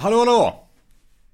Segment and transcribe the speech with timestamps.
[0.00, 0.54] Hallå, hallå!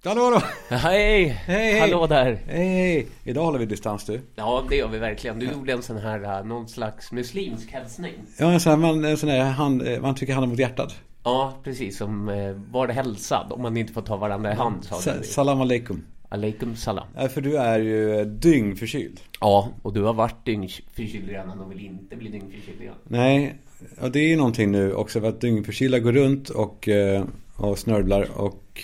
[0.05, 0.41] Hallå, hallå!
[0.69, 1.29] Hej!
[1.29, 2.39] Hej, Hallå där!
[2.47, 3.07] Hej, hej!
[3.25, 4.21] Idag håller vi distans du.
[4.35, 5.39] Ja, det gör vi verkligen.
[5.39, 8.13] Du gjorde en sån här, uh, någon slags muslimsk hälsning.
[8.39, 10.95] Ja, en sån här, man, en sån här hand, eh, man trycker handen mot hjärtat.
[11.25, 11.99] Ja, precis.
[11.99, 16.05] Som uh, var hälsad om man inte får ta varandra i hand, sa salam aleikum.
[16.29, 17.07] Aleikum salam.
[17.17, 19.21] Ja, för du är ju dyngförkyld.
[19.41, 22.95] Ja, och du har varit dyngförkyld redan och vill inte bli dyngförkyld igen.
[23.05, 23.59] Nej,
[24.01, 27.25] och det är ju någonting nu också för att dyngförkylda går runt och, eh,
[27.57, 28.83] och snörvlar och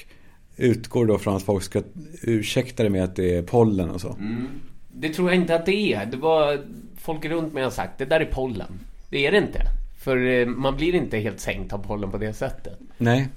[0.56, 1.82] utgår då från att folk ska
[2.22, 4.08] ursäkta det med att det är pollen och så.
[4.08, 4.48] Mm.
[4.92, 6.06] Det tror jag inte att det är.
[6.06, 6.60] Det var
[6.96, 8.80] folk runt mig har sagt, det där är pollen.
[9.10, 9.60] Det är det inte.
[9.98, 12.78] För eh, man blir inte helt sänkt av pollen på det sättet.
[12.98, 13.28] Nej,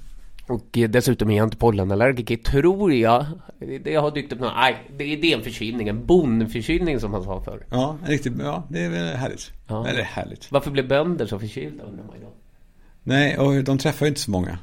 [0.47, 3.25] Och eh, dessutom är jag inte pollenallergiker, tror jag.
[3.83, 4.53] Det har dykt upp något.
[4.55, 5.03] Nej, det
[5.33, 5.87] är en förkylning.
[5.87, 7.65] En bonförkylning som man sa förr.
[7.69, 9.51] ja, riktigt, ja, det är väl härligt.
[9.67, 9.87] Ja.
[9.87, 10.51] Eller härligt.
[10.51, 12.27] Varför blev bönder så förkylda undrar man då?
[13.03, 14.57] Nej, och de träffar ju inte så många.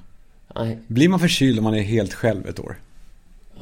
[0.54, 0.78] Nej.
[0.86, 2.76] Blir man förkyld om man är helt själv ett år?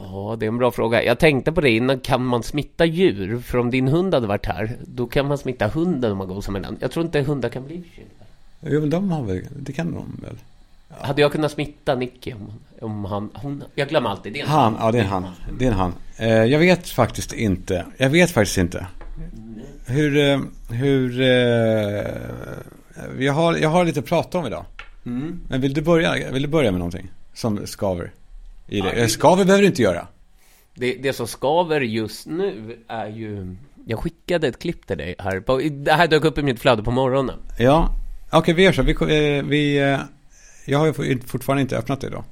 [0.00, 1.04] Ja, det är en bra fråga.
[1.04, 2.00] Jag tänkte på det innan.
[2.00, 3.38] Kan man smitta djur?
[3.40, 6.52] För om din hund hade varit här, då kan man smitta hunden om man gosar
[6.52, 6.76] med den.
[6.80, 8.24] Jag tror inte hundar kan bli förkylda.
[8.60, 10.36] Jo, men de har väl, det kan de väl?
[10.88, 13.30] Hade jag kunnat smitta Nicky om, om han...
[13.34, 14.40] Hon, jag glömmer alltid det.
[14.46, 15.26] Han, ja det är han.
[15.58, 15.92] Det är en han.
[16.16, 17.84] Eh, jag vet faktiskt inte.
[17.96, 18.86] Jag vet faktiskt inte.
[19.86, 21.20] Hur, eh, hur...
[21.20, 22.06] Eh,
[23.18, 24.64] jag, har, jag har lite att prata om idag.
[25.08, 25.40] Mm.
[25.48, 28.12] Men vill du börja, vill du börja med någonting som skaver?
[28.68, 28.86] I det?
[28.88, 30.06] Ja, det- Eh, Skaver behöver du inte göra.
[30.74, 33.56] Det, det som skaver just nu är ju...
[33.86, 35.40] Jag skickade ett klipp till dig här.
[35.40, 37.34] På, det här dök upp i mitt flöde på morgonen.
[37.58, 37.88] Ja,
[38.32, 38.82] okej vi gör så.
[38.82, 39.98] Vi, eh, vi, eh,
[40.66, 42.24] jag har ju fortfarande inte öppnat det då.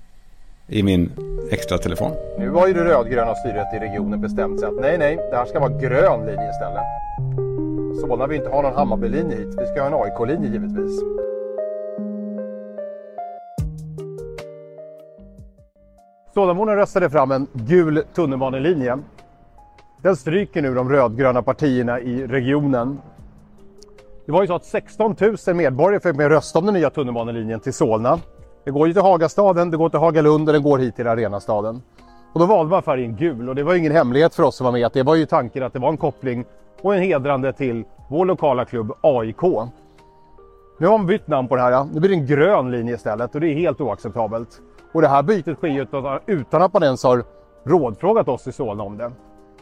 [0.69, 1.11] I min
[1.51, 2.13] extra telefon.
[2.39, 5.47] Nu har ju det rödgröna styret i regionen bestämt sig att nej, nej, det här
[5.47, 6.83] ska vara grön linje istället.
[8.01, 9.55] Solna vill inte ha någon Hammarbylinje hit.
[9.61, 11.01] Vi ska ha en AIK-linje givetvis.
[16.37, 18.99] Solnaborna röstade fram en gul tunnelbanelinje.
[20.03, 23.01] Den stryker nu de rödgröna partierna i regionen.
[24.27, 27.61] Det var ju så att 16 000 medborgare fick med rösta om den nya tunnelbanelinjen
[27.61, 28.19] till Solna.
[28.65, 31.83] Det går ju till Hagastaden, det går till Hagalund och den går hit till Arenastaden.
[32.33, 34.65] Och då valde man färgen gul och det var ju ingen hemlighet för oss som
[34.65, 36.45] var med att det var ju tanken att det var en koppling
[36.83, 39.43] och en hedrande till vår lokala klubb AIK.
[40.79, 41.71] Nu har man bytt namn på det här.
[41.71, 41.89] ja.
[41.93, 44.61] Nu blir det en grön linje istället och det är helt oacceptabelt.
[44.97, 47.25] Och det här bytet sker utan- utan att man ens har
[47.65, 49.13] rådfrågat oss i Solna om det.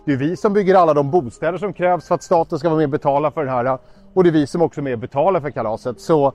[0.05, 2.77] Det är vi som bygger alla de bostäder som krävs för att staten ska vara
[2.77, 3.79] med och betala för det här.
[4.15, 6.01] Och det är vi som också är med och betalar för kalaset.
[6.01, 6.33] Så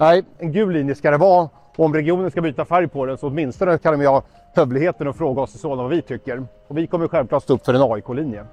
[0.00, 1.48] nej, en gul linje ska det vara.
[1.76, 4.22] Och om regionen ska byta färg på den så åtminstone kan de ha
[4.54, 6.46] hövligheten att fråga oss i Solna vad vi tycker.
[6.68, 8.44] Och vi kommer självklart stå upp för en AIK-linje.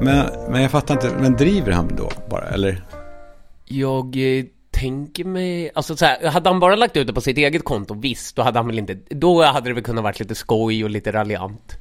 [0.00, 2.84] Men, men jag fattar inte, men driver han då bara, eller?
[3.64, 4.44] Jag eh,
[4.80, 5.70] tänker mig...
[5.74, 8.42] Alltså så här, hade han bara lagt ut det på sitt eget konto, visst, då
[8.42, 8.98] hade han väl inte...
[9.08, 11.76] Då hade det väl kunnat varit lite skoj och lite raljant.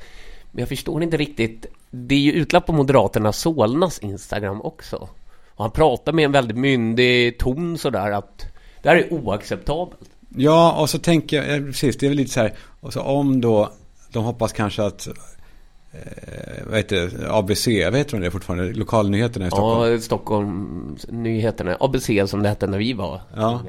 [0.52, 1.66] Men jag förstår inte riktigt.
[1.92, 5.10] Det är ju utlagt på Moderaterna Solnas Instagram också.
[5.50, 8.46] Och han pratar med en väldigt myndig ton sådär att
[8.84, 10.10] det här är oacceptabelt.
[10.30, 13.02] Ja, och så tänker jag, eh, precis, det är väl lite så här, och så
[13.02, 13.72] om då,
[14.12, 15.08] de hoppas kanske att,
[16.66, 19.92] vad heter det, ABC, vad heter de det fortfarande, lokalnyheterna i Stockholm.
[19.92, 23.22] Ja, Stockholm nyheterna, ABC som det hette när vi var.
[23.36, 23.62] Ja.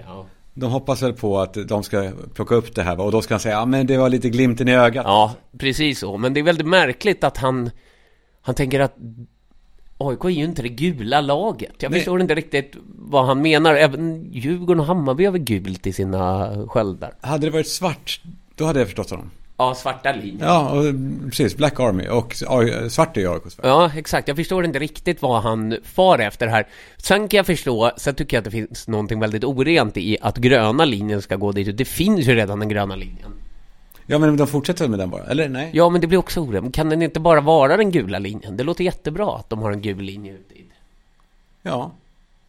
[0.54, 3.04] De hoppas väl på att de ska plocka upp det här va?
[3.04, 5.04] och då ska han säga, ja men det var lite glimten i ögat.
[5.06, 6.16] Ja, precis så.
[6.16, 7.70] Men det är väldigt märkligt att han,
[8.42, 8.96] han tänker att
[9.98, 11.74] AIK är ju inte det gula laget.
[11.78, 12.00] Jag Nej.
[12.00, 13.74] förstår inte riktigt vad han menar.
[13.74, 17.14] Även Djurgården och Hammarby har väl gult i sina sköldar.
[17.20, 18.20] Hade det varit svart,
[18.54, 19.30] då hade jag förstått honom.
[19.60, 20.46] Ja, svarta linjer.
[20.46, 20.84] Ja, och,
[21.30, 22.34] precis, Black Army och
[22.88, 23.66] svart är ju AIKs färg.
[23.69, 24.28] Ja, exakt.
[24.28, 26.66] Jag förstår inte riktigt vad han far efter här.
[26.96, 30.36] Sen kan jag förstå, sen tycker jag att det finns någonting väldigt orent i att
[30.36, 31.76] gröna linjen ska gå dit.
[31.76, 33.32] Det finns ju redan den gröna linjen.
[34.06, 35.70] Ja men de fortsätter med den bara, eller nej?
[35.72, 36.75] Ja, men det blir också orent.
[36.75, 38.56] Kan den inte bara vara den gula linjen?
[38.56, 40.64] Det låter jättebra att de har en gul linje ute i.
[41.62, 41.90] Ja.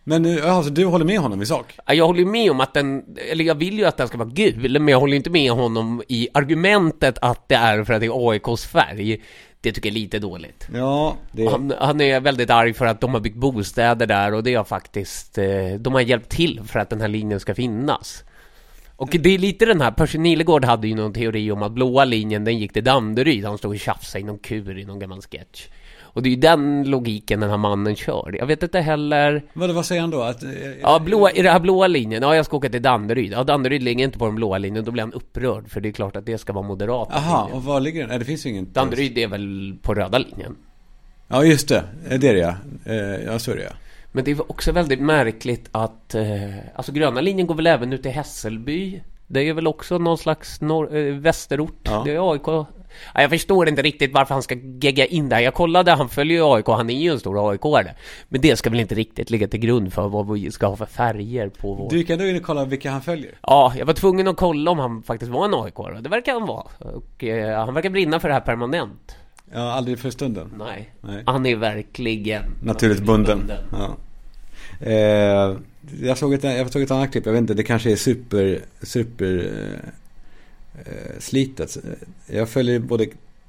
[0.03, 1.75] Men nu, alltså du håller med honom i sak?
[1.85, 4.29] Ja, Jag håller med om att den, eller jag vill ju att den ska vara
[4.29, 8.07] gul, men jag håller inte med honom i argumentet att det är för att det
[8.07, 9.21] är AIKs färg.
[9.61, 10.67] Det tycker jag är lite dåligt.
[10.73, 14.43] Ja, det Han, han är väldigt arg för att de har byggt bostäder där och
[14.43, 15.45] det har faktiskt, eh,
[15.79, 18.23] de har hjälpt till för att den här linjen ska finnas.
[18.95, 22.05] Och det är lite den här, Percy Nilegård hade ju någon teori om att blåa
[22.05, 25.21] linjen den gick till Danderyd, han stod och tjafsade i någon kur i någon gammal
[25.21, 25.67] sketch.
[26.19, 28.35] Och det är ju den logiken den här mannen kör.
[28.39, 29.43] Jag vet inte heller...
[29.53, 30.21] Vad, vad säger han då?
[30.21, 30.49] Att, eh,
[30.81, 33.31] Ja, blåa, i den här blåa linjen, ja jag ska åka till Danderyd.
[33.31, 35.69] Ja, Danderyd ligger inte på den blåa linjen, då blir han upprörd.
[35.69, 37.07] För det är klart att det ska vara moderat.
[37.11, 38.09] Aha, och var ligger den?
[38.09, 38.67] Nej, det finns ju ingen...
[38.73, 40.55] Danderyd är väl på röda linjen.
[41.27, 41.83] Ja, just det.
[42.09, 42.55] Eh, Det är det ja.
[42.93, 43.71] Eh, Ja, så är det ja.
[44.11, 46.15] Men det är också väldigt märkligt att...
[46.75, 49.01] Alltså gröna linjen går väl även ut till Hässelby?
[49.27, 51.79] Det är väl också någon slags norr, västerort.
[51.83, 52.01] Ja.
[52.05, 52.67] Det är AIK.
[53.13, 55.39] Ja, jag förstår inte riktigt varför han ska gegga in där.
[55.39, 57.91] Jag kollade, han följer ju AIK, han är ju en stor AIK-are.
[58.29, 60.85] Men det ska väl inte riktigt ligga till grund för vad vi ska ha för
[60.85, 61.89] färger på vår...
[61.89, 63.31] Du gick ändå in och kollade vilka han följer.
[63.41, 66.33] Ja, jag var tvungen att kolla om han faktiskt var en aik och Det verkar
[66.33, 66.67] han vara.
[66.77, 69.15] Och eh, han verkar brinna för det här permanent.
[69.53, 70.53] Ja, aldrig för stunden.
[70.57, 70.89] Nej.
[71.01, 71.23] Nej.
[71.25, 73.51] Han är verkligen Naturligt bunden.
[73.71, 73.95] Ja.
[74.79, 75.57] Eh,
[76.01, 78.59] jag, såg ett, jag såg ett annat klipp, jag vet inte, det kanske är super,
[78.81, 79.51] super
[80.85, 81.77] eh, slitet.
[82.27, 83.07] Jag följer både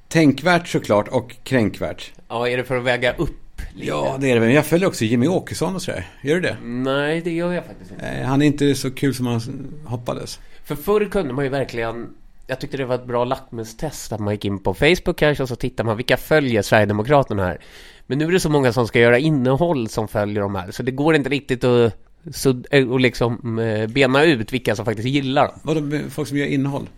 [0.09, 2.13] tänkvärt såklart och kränkvärt.
[2.29, 3.87] Ja, är det för att väga upp lite?
[3.87, 4.41] Ja, det är det.
[4.41, 6.09] Men jag följer också Jimmy Åkesson och sådär.
[6.23, 6.57] Gör du det?
[6.63, 8.07] Nej, det gör jag faktiskt inte.
[8.07, 9.41] Eh, han är inte så kul som man
[9.85, 10.41] hoppades.
[10.65, 12.15] För förr kunde man ju verkligen
[12.47, 15.49] jag tyckte det var ett bra lackmustest att man gick in på Facebook kanske och
[15.49, 17.61] så tittar man vilka följer Sverigedemokraterna här.
[18.07, 20.83] Men nu är det så många som ska göra innehåll som följer de här så
[20.83, 21.95] det går inte riktigt att
[22.33, 25.59] så, och liksom eh, bena ut vilka som faktiskt gillar dem.
[25.63, 26.89] Vadå, folk som gör innehåll?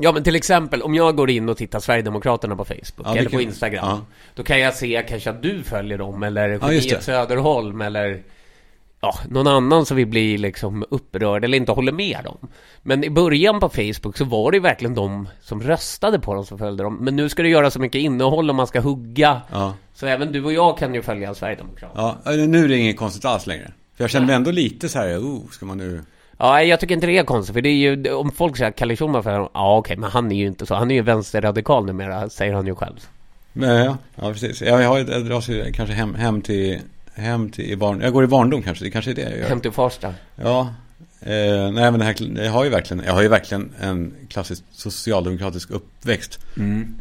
[0.00, 3.30] Ja men till exempel om jag går in och tittar Sverigedemokraterna på Facebook Ja, eller
[3.30, 4.00] på Instagram ja.
[4.34, 7.00] Då kan jag se kanske att du följer dem eller Ja, Geniet det.
[7.00, 8.22] Söderholm eller
[9.00, 12.36] Ja, någon annan som vi blir liksom upprörd eller inte håller med dem
[12.82, 16.58] Men i början på Facebook så var det verkligen de som röstade på dem som
[16.58, 19.74] följde dem Men nu ska det göra så mycket innehåll och man ska hugga Ja.
[19.94, 23.24] Så även du och jag kan ju följa Sverigedemokraterna Ja, nu är det inget konstigt
[23.24, 23.72] alls längre.
[23.96, 26.02] För jag känner mig ändå lite så här, oh, ska man nu...
[26.38, 28.76] Ja, jag tycker inte det är konstigt, för det är ju, om folk säger att
[28.76, 31.86] Kalle Schulman för ja okej, men han är ju inte så, han är ju vänsterradikal
[31.86, 33.08] numera, säger han ju själv.
[33.52, 34.62] Ja, ja, precis.
[34.62, 36.80] Jag, har, jag dras ju kanske hem, hem till,
[37.14, 39.48] hem till i barn, jag går i barndom kanske, det kanske är det jag gör.
[39.48, 40.14] Hem till Farsta.
[40.36, 40.74] Ja.
[41.26, 44.62] Eh, nej men det här, jag har ju verkligen, jag har ju verkligen en klassisk
[44.70, 46.38] socialdemokratisk uppväxt.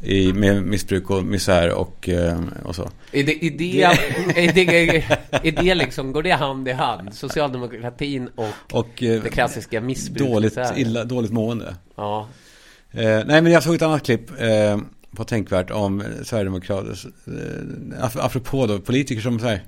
[0.02, 2.90] I, med missbruk och misär och, eh, och så.
[3.12, 3.84] Är det, är det,
[4.48, 5.04] är det,
[5.44, 7.14] är det liksom, går det hand i hand?
[7.14, 10.28] Socialdemokratin och Och eh, det klassiska missbruket?
[10.28, 11.76] dåligt, illa, dåligt mående.
[11.96, 12.28] Ja.
[12.92, 14.78] Eh, nej men jag såg ett annat klipp eh,
[15.16, 16.98] på Tänkvärt om Sverigedemokrater.
[17.28, 19.64] Eh, ap- apropå då politiker som så här.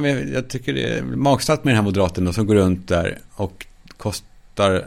[0.00, 2.88] Nej men jag, tycker det är magstarkt med den här moderaten då, som går runt
[2.88, 3.66] där och
[3.96, 4.84] kostar.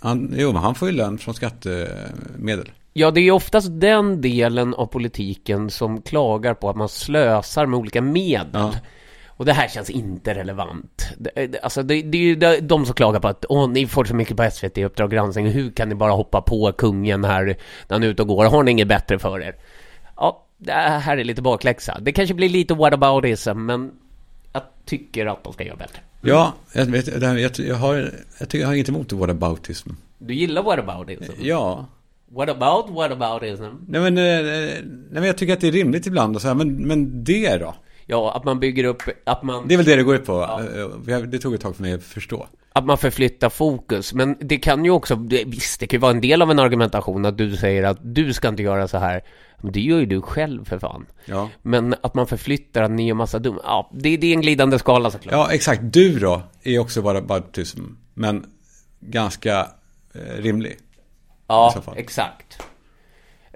[0.00, 2.70] Han, jo han får ju lön från skattemedel.
[2.92, 7.78] ja, det är oftast den delen av politiken som klagar på att man slösar med
[7.78, 8.46] olika medel.
[8.52, 8.74] Ja.
[9.26, 11.08] Och det här känns inte relevant.
[11.18, 14.04] Det, det- alltså det, det är ju de, som klagar på att Åh, ni får
[14.04, 15.46] så mycket på SVT Uppdrag granskning.
[15.46, 17.56] Hur kan ni bara hoppa på kungen här när
[17.94, 18.44] han är ute och går?
[18.44, 19.54] Har ni inget bättre för er?
[20.16, 21.98] Ja, det här är lite bakläxa.
[22.00, 23.90] Det kanske blir lite whataboutism, men
[24.52, 26.00] jag tycker att de ska göra bättre.
[26.20, 27.94] Ja, jag, vet, jag, jag, har,
[28.38, 29.90] jag, tycker, jag har inget emot whataboutism.
[30.18, 31.32] Du gillar whataboutism?
[31.40, 31.86] Ja.
[32.30, 33.64] What about whataboutism?
[33.88, 34.44] Nej men, eh,
[34.84, 37.56] nej men jag tycker att det är rimligt ibland och så här, men, men det
[37.56, 37.74] då?
[38.10, 39.68] Ja, att man bygger upp, att man...
[39.68, 40.32] Det är väl det det går ut på.
[41.08, 42.46] Eh, eh, Det tog ett tag för mig att förstå.
[42.72, 44.14] att man förflyttar fokus.
[44.14, 46.58] Men det kan ju också, det, visst det kan ju vara en del av en
[46.58, 49.20] argumentation att du säger att du ska inte göra så här.
[49.60, 51.06] Men det gör ju du själv för fan.
[51.24, 51.48] Ja.
[51.62, 54.78] Men att man förflyttar att ni gör massa dum, ja, det, det är en glidande
[54.78, 55.32] skala såklart.
[55.32, 55.80] Ja, exakt.
[55.84, 57.80] Du då är också bara baptism,
[58.14, 58.46] men
[59.00, 59.68] ganska
[60.14, 60.76] eh, rimlig.
[61.46, 62.62] ja exakt.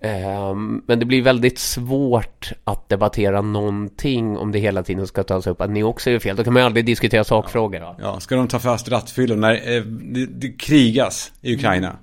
[0.02, 5.46] Ehm, men det blir väldigt svårt att debattera någonting om det hela tiden ska tas
[5.46, 6.36] upp att ni också är fel.
[6.36, 7.80] Då kan man ju aldrig diskutera sakfrågor.
[7.80, 11.96] Ja, Ja, ska de ta fast rattfyllor när eh, det, det krigas i Ukraina?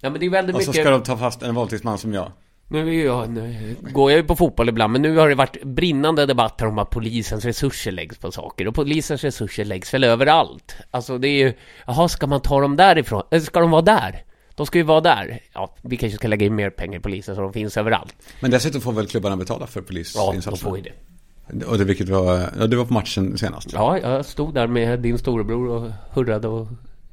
[0.00, 0.84] ja men det är väldigt Och så mycket...
[0.84, 2.32] ska de ta fast en våldtäktsman som jag.
[2.68, 5.64] Nu, är jag, nu går jag ju på fotboll ibland, men nu har det varit
[5.64, 8.68] brinnande debatter om att polisens resurser läggs på saker.
[8.68, 10.76] Och polisens resurser läggs väl överallt.
[10.90, 11.52] Alltså det är ju,
[11.86, 13.22] jaha, ska man ta dem därifrån?
[13.30, 14.22] Eller ska de vara där?
[14.56, 15.40] De ska ju vara där.
[15.54, 18.14] Ja, vi kanske ska lägga in mer pengar i polisen så de finns överallt.
[18.40, 19.84] Men dessutom får väl klubbarna betala för
[20.14, 21.64] Ja, de får ju det.
[21.64, 23.72] Och det vilket var, ja, du var på matchen senast.
[23.72, 26.68] Ja, jag stod där med din storebror och hurrade och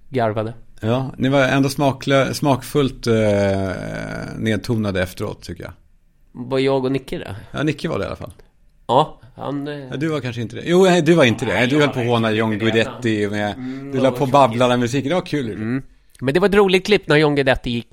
[0.09, 0.53] garvade.
[0.81, 3.13] Ja, ni var ändå smaklö, smakfullt eh,
[4.37, 5.71] nedtonade efteråt tycker jag.
[6.31, 7.35] Var jag och Nicke det?
[7.51, 8.33] Ja, Nicke var det i alla fall.
[8.87, 9.67] Ja, han...
[9.67, 10.61] eh, Ja, du var kanske inte det.
[10.65, 11.53] Jo, nej, du var inte det.
[11.53, 12.59] Nej, Du höll på att håna John.
[12.59, 14.33] Guidetti med, Mm, du la på och tråkigt.
[14.33, 15.09] babbla med musiken.
[15.09, 15.51] Det var kul.
[15.51, 15.83] Mm.
[16.23, 17.87] Men det var ett roligt klipp när John Guidetti gick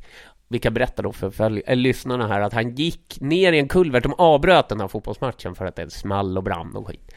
[0.53, 3.59] vi kan berätta då för, för äh, eh, lyssnarna här att han gick ner i
[3.59, 7.15] en kulvert, de avbröt den här fotbollsmatchen för att det small och brann och skit.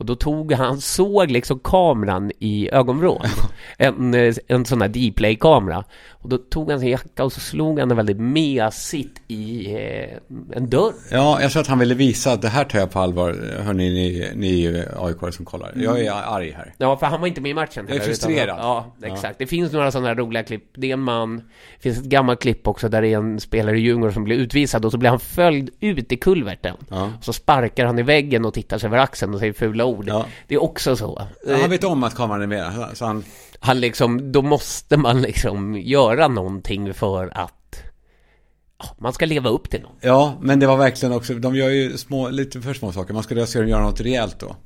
[0.00, 3.22] Och då tog han, såg liksom kameran i ögonvrån.
[3.76, 5.84] En, eh, en sån här D-play-kamera.
[6.10, 10.16] Och då tog han sin jacka och så slog han den väldigt mesigt i eh,
[10.56, 10.92] en dörr.
[11.10, 13.60] Ja, jag tror att han ville visa att det här tar jag på allvar.
[13.62, 15.72] Hörni, ni, ni aik som kollar.
[15.76, 16.74] Jag är arg här.
[16.78, 17.84] Ja, för han var inte med i matchen.
[17.88, 18.58] Jag är heller, utan- frustrerad.
[18.58, 19.38] Ja, exakt.
[19.38, 20.64] Det finns några sådana här roliga klipp.
[20.74, 23.78] Det är en man, det finns ett gammalt klipp också där det är en spelare
[23.78, 26.76] i Djurgården som blir utvisad och så blir han följd ut i kulverten.
[26.88, 27.12] Ja.
[27.20, 30.04] Så sparkar han i väggen och tittar sig över axeln och säger fula ord.
[30.08, 30.26] Ja.
[30.46, 31.22] Det är också så.
[31.60, 32.72] Han vet om att kameran är med.
[32.94, 33.24] Så han,
[33.60, 37.82] han liksom, då måste man liksom göra någonting för att
[38.98, 39.96] man ska leva upp till något.
[40.00, 43.14] Ja, men det var verkligen också, de gör ju små, lite för små saker.
[43.14, 44.56] Man ska se dem göra något rejält då.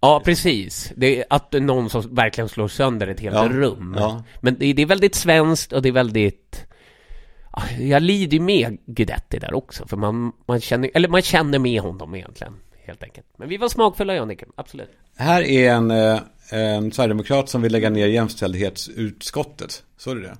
[0.00, 0.92] Ja, precis.
[0.96, 3.96] Det är att någon som verkligen slår sönder ett helt Ja, rum.
[3.98, 4.24] ja.
[4.40, 6.64] Men det, är väldigt svenskt och det är väldigt...
[7.52, 11.58] Ja, Jag lider ju med Guidetti där också, för man, man känner, eller man känner
[11.58, 12.52] med honom egentligen,
[12.88, 13.26] helt enkelt.
[13.36, 14.90] Men vi var smakfulla, Jannike, absolut.
[15.16, 19.82] Här är en, eh, en sverigedemokrat som vill lägga ner jämställdhetsutskottet.
[19.96, 20.36] Såg du det?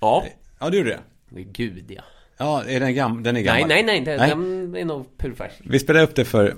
[0.00, 0.24] Ja.
[0.60, 1.00] Ja, du gjorde det.
[1.42, 2.02] Gud, ja.
[2.36, 3.68] Ja, är den, gam den är Nej, gammal.
[3.68, 5.54] nej, nej, det, den är nog purfärsk.
[5.64, 6.54] Vi spelar upp det för,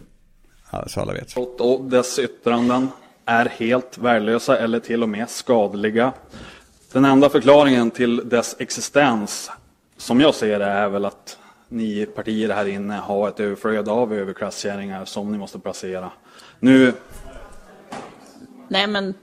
[0.73, 1.37] ja, så alla vet.
[1.37, 2.89] och dess yttranden
[3.25, 6.13] är helt värdelösa eller till och med skadliga.
[6.93, 9.51] Den enda förklaringen till dess existens,
[9.97, 11.39] som jag ser det, är väl att
[11.69, 16.13] ni partier här inne har ett överflöd av överklasskärringar som ni måste placera.
[16.61, 16.93] Nu,
[18.69, 19.15] Nej men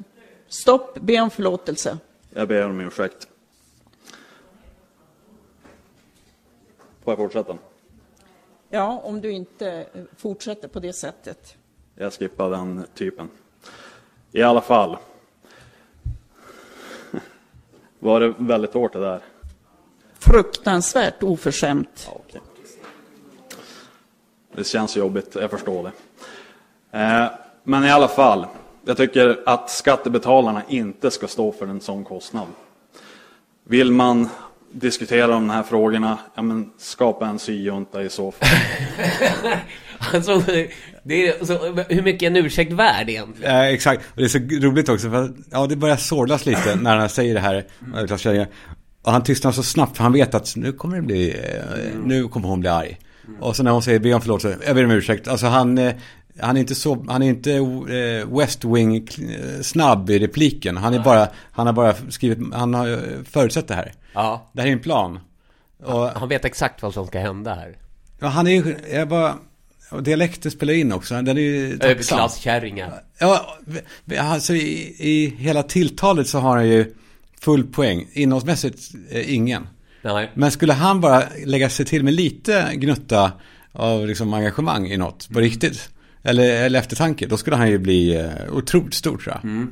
[0.47, 1.97] stopp, be om förlåtelse.
[2.29, 3.27] jag ber om ursäkt.
[7.03, 7.57] Får jag fortsätta?
[8.69, 11.55] Ja, om du inte eh, fortsätter på det sättet.
[11.95, 13.29] Jag skippar den typen.
[14.31, 14.97] I alla fall.
[17.99, 19.21] Var det väldigt hårt det där?
[20.21, 22.07] Fruktansvärt oförskämt.
[22.07, 22.41] Ja, okej.
[24.55, 25.91] Det känns jobbigt, jag förstår det.
[26.99, 27.27] Eh,
[27.63, 28.45] men i alla fall,
[28.85, 32.47] jag tycker att skattebetalarna inte ska stå för en sån kostnad.
[33.63, 34.29] Vill man
[34.71, 38.49] diskutera de här frågorna, ja men skapa en syjunta i så fall.
[40.13, 40.43] Alltså,
[41.03, 43.51] det är, så, hur mycket är en ursäkt värd egentligen?
[43.51, 46.75] Eh, exakt, och det är så roligt också för att, ja det börjar sorlas lite
[46.75, 47.65] när han säger det här.
[49.01, 52.27] Och han tystnar så snabbt för han vet att nu kommer det bli, eh, nu
[52.27, 52.97] kommer hon bli arg.
[53.39, 55.27] Och så när hon säger be om förlåt så, jag ber om ursäkt.
[55.27, 55.93] Alltså han, eh,
[56.39, 59.07] han är inte så, han är inte eh, West Wing
[59.61, 60.77] snabb i repliken.
[60.77, 62.99] Han är bara, han har bara skrivit, han har
[63.31, 63.93] förutsett det här.
[64.13, 64.49] Ja.
[64.53, 65.19] Det här är en plan.
[65.83, 67.77] Och Han vet exakt vad som ska hända här.
[68.19, 69.35] ja, han är ju, jag bara,
[69.91, 71.21] och dialekten spelar in också.
[71.21, 71.79] Den är ju.
[71.81, 73.03] Överklasskärringar.
[73.19, 73.57] Ja,
[74.19, 76.93] alltså i, i hela tilltalet så har han ju
[77.41, 78.07] full poäng.
[78.13, 79.67] Innehållsmässigt eh, ingen.
[80.01, 80.31] Nej.
[80.33, 83.31] Men skulle han bara lägga sig till med lite gnutta
[83.71, 85.89] av liksom engagemang i något på riktigt.
[86.23, 87.27] Eller, eller eftertanke.
[87.27, 89.67] Då skulle han ju bli eh, otroligt stor tror jag.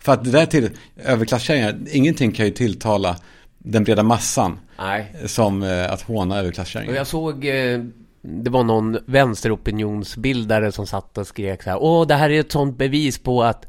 [0.00, 3.16] För att det där till överklasskärringar, ingenting kan ju tilltala
[3.58, 4.58] den breda massan.
[4.78, 5.14] Nej.
[5.26, 6.94] Som eh, att håna överklasskärringar.
[6.94, 7.80] jag såg, eh,
[8.22, 11.82] det var någon vänsteropinionsbildare som satt och skrek så här.
[11.82, 13.66] Åh, det här är ett sånt bevis på att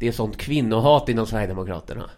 [0.00, 2.10] det är sånt kvinnohat inom Sverigedemokraterna.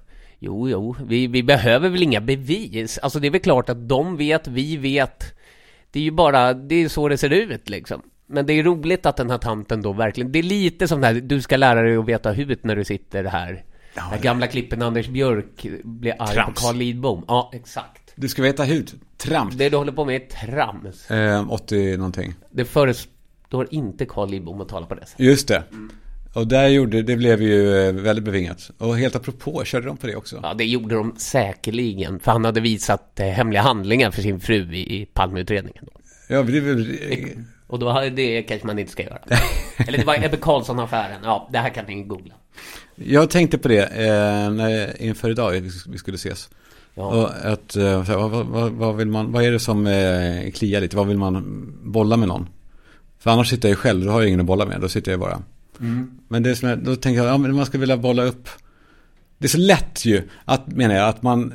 [0.45, 2.99] Jo, jo, vi, vi behöver väl inga bevis.
[2.99, 5.25] Alltså det är väl klart att de vet, vi vet.
[5.91, 8.03] Det är ju bara, det är så det ser ut liksom.
[8.27, 11.07] Men det är roligt att den här tanten då verkligen, det är lite som det
[11.07, 13.65] här, du ska lära dig att veta hut när du sitter här.
[13.95, 16.61] Ja, den gamla klippen Anders Björk blir arg Trams.
[16.61, 17.25] på Carl Lidbom.
[17.29, 18.13] Ja, exakt.
[18.15, 18.95] Du ska veta hut.
[19.17, 19.55] Trams.
[19.55, 21.11] Det du håller på med är trams.
[21.11, 22.35] Eh, 80 någonting.
[22.51, 25.21] Det förestår inte Carl Lidbom att tala på det sättet.
[25.21, 25.63] Just det.
[26.35, 28.71] Och där gjorde, det blev ju eh, väldigt bevingat.
[28.79, 30.41] Och helt apropå, körde de på det också?
[30.43, 32.21] Ja, det gjorde de säkerligen.
[32.21, 35.85] För han hade visat eh, hemliga handlingar för sin fru i, i Palmeutredningen.
[35.87, 36.01] Då.
[36.29, 36.99] Ja, det är väl...
[37.67, 39.19] Och då hade det kanske man inte ska göra.
[39.87, 41.21] Eller det var Ebbe Carlsson-affären.
[41.23, 42.35] Ja, det här kan ni googla.
[42.95, 45.51] Jag tänkte på det eh, när, inför idag
[45.89, 46.51] vi skulle ses.
[46.95, 47.03] Ja.
[47.03, 50.97] Och att, eh, vad, vad, vad, vill man, vad är det som eh, kliar lite?
[50.97, 51.45] Vad vill man
[51.83, 52.49] bolla med någon?
[53.19, 54.81] För annars sitter jag ju själv, då har jag ingen att bolla med.
[54.81, 55.43] Då sitter jag bara.
[56.29, 58.49] Men det som jag, då tänker jag, ja men man ska vilja bolla upp.
[59.39, 61.55] Det är så lätt ju, att, menar jag, att man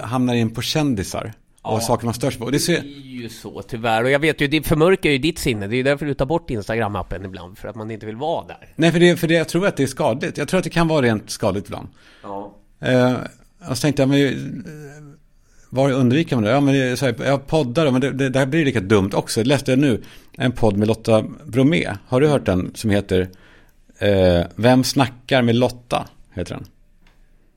[0.00, 1.32] hamnar in på kändisar.
[1.62, 2.50] Och saker man störs på.
[2.50, 4.04] Det är så, Det är ju så tyvärr.
[4.04, 5.66] Och jag vet ju, det förmörkar ju ditt sinne.
[5.66, 7.58] Det är ju därför du tar bort Instagram-appen ibland.
[7.58, 8.68] För att man inte vill vara där.
[8.76, 10.38] nej, för, det, för det, jag tror att det är skadligt.
[10.38, 11.88] Jag tror att det kan vara rent skadligt ibland.
[12.22, 12.54] Ja.
[12.80, 13.14] Eh,
[13.68, 15.13] och så tänkte jag, men,
[15.74, 16.50] var undviker man det?
[16.50, 19.10] Ja, men det så här, jag poddar, men det, det, det här blir lika dumt
[19.14, 19.40] också.
[19.40, 20.02] Jag läste nu
[20.32, 21.96] en podd med Lotta Bromé.
[22.06, 23.28] Har du hört den som heter
[23.98, 26.06] eh, Vem snackar med Lotta?
[26.32, 26.64] Heter den.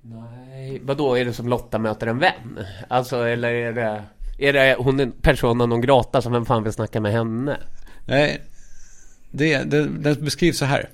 [0.01, 1.17] Nej, vadå?
[1.17, 2.59] Är det som Lotta möter en vän?
[2.87, 4.03] Alltså, eller är det...
[4.37, 7.57] Är det hon en persona non grata som vem fan vill snacka med henne?
[8.05, 8.41] Nej,
[9.31, 10.89] det, det, det beskrivs så här.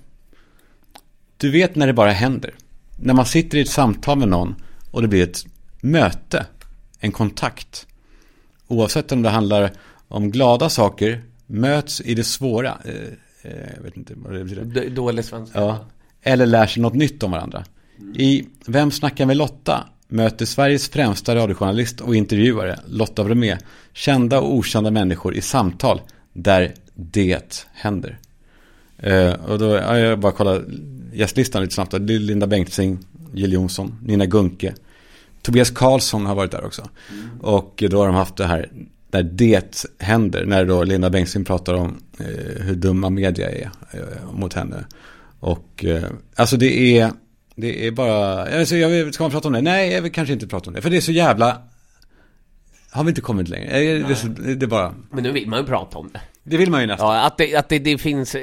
[1.38, 2.53] Du vet när det bara händer.
[3.00, 4.56] När man sitter i ett samtal med någon
[4.92, 5.46] och det blir ett
[5.82, 6.46] möte,
[7.03, 7.88] en kontakt.
[8.67, 9.72] Oavsett om det handlar
[10.07, 12.77] om glada saker, möts i det svåra.
[12.86, 14.89] Eh, eh, jag vet inte vad det betyder.
[14.89, 15.60] Dålig svenska.
[15.60, 15.86] Ja.
[16.22, 17.65] Eller lär sig något nytt om varandra.
[18.15, 23.57] I Vem snackar med Lotta möter Sveriges främsta radiojournalist och intervjuare Lotta Bromé
[23.93, 26.01] kända och okända människor i samtal
[26.33, 28.19] där det händer.
[28.98, 30.65] Eh, och då, ja, jag bara kollar
[31.13, 31.93] gästlistan lite snabbt.
[31.93, 33.00] Linda Bengtzing,
[33.33, 34.74] Jill Johnson, Nina Gunke.
[35.43, 36.89] Tobias Karlsson har varit där också.
[37.41, 38.69] Och då har de haft det här
[39.13, 40.45] där det händer.
[40.45, 44.85] När då Linda Bengtzing pratar om eh, hur dumma media är eh, mot henne.
[45.39, 46.03] Och eh,
[46.35, 47.12] alltså det är,
[47.55, 49.62] det är bara, alltså, jag vill, ska man prata om det?
[49.62, 50.81] Nej, jag vill kanske inte prata om det.
[50.81, 51.62] För det är så jävla,
[52.93, 53.65] har vi inte kommit längre?
[53.67, 56.21] Eh, Det, är det bara, Men nu vill man ju prata om det.
[56.43, 57.15] det vill man ju nästan.
[57.15, 58.35] Ja, att det, att det, det finns,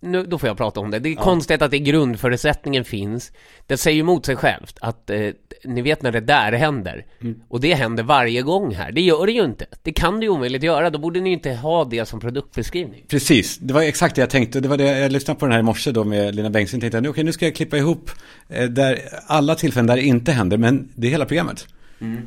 [0.00, 0.98] nu, då får jag prata om det.
[0.98, 3.32] Det är konstigt att det grundförutsättningen finns.
[3.66, 5.18] Det säger emot sig självt att eh,
[5.64, 7.06] ni vet när det där händer.
[7.48, 8.92] Och det händer varje gång här.
[8.92, 9.66] Det gör det ju inte.
[9.82, 10.90] Det kan det ju omöjligt göra.
[10.90, 13.04] Då borde ni ju inte ha det som produktbeskrivning.
[13.08, 14.60] Precis, det var exakt det jag tänkte.
[14.60, 16.80] Det var det jag lyssnade på den här i morse då med Lina Bengtzing.
[16.80, 18.10] Tänkte jag, okej nu ska jag klippa ihop
[18.48, 21.66] eh, där alla tillfällen där det inte händer, men det är hela programmet.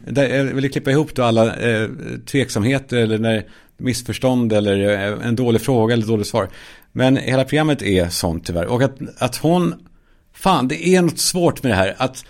[0.06, 1.90] Där jag ville klippa ihop då alla eh,
[2.26, 3.46] tveksamheter eller när
[3.78, 6.50] missförstånd eller eh, en dålig fråga eller dåligt svar.
[6.92, 8.66] Men hela programmet är sånt tyvärr.
[8.66, 9.88] Och att, att hon,
[10.34, 11.96] fan det är något svårt med det här.
[11.98, 12.26] Att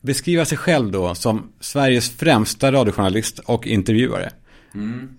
[0.00, 4.30] beskriva sig själv då som Sveriges främsta radiojournalist och intervjuare.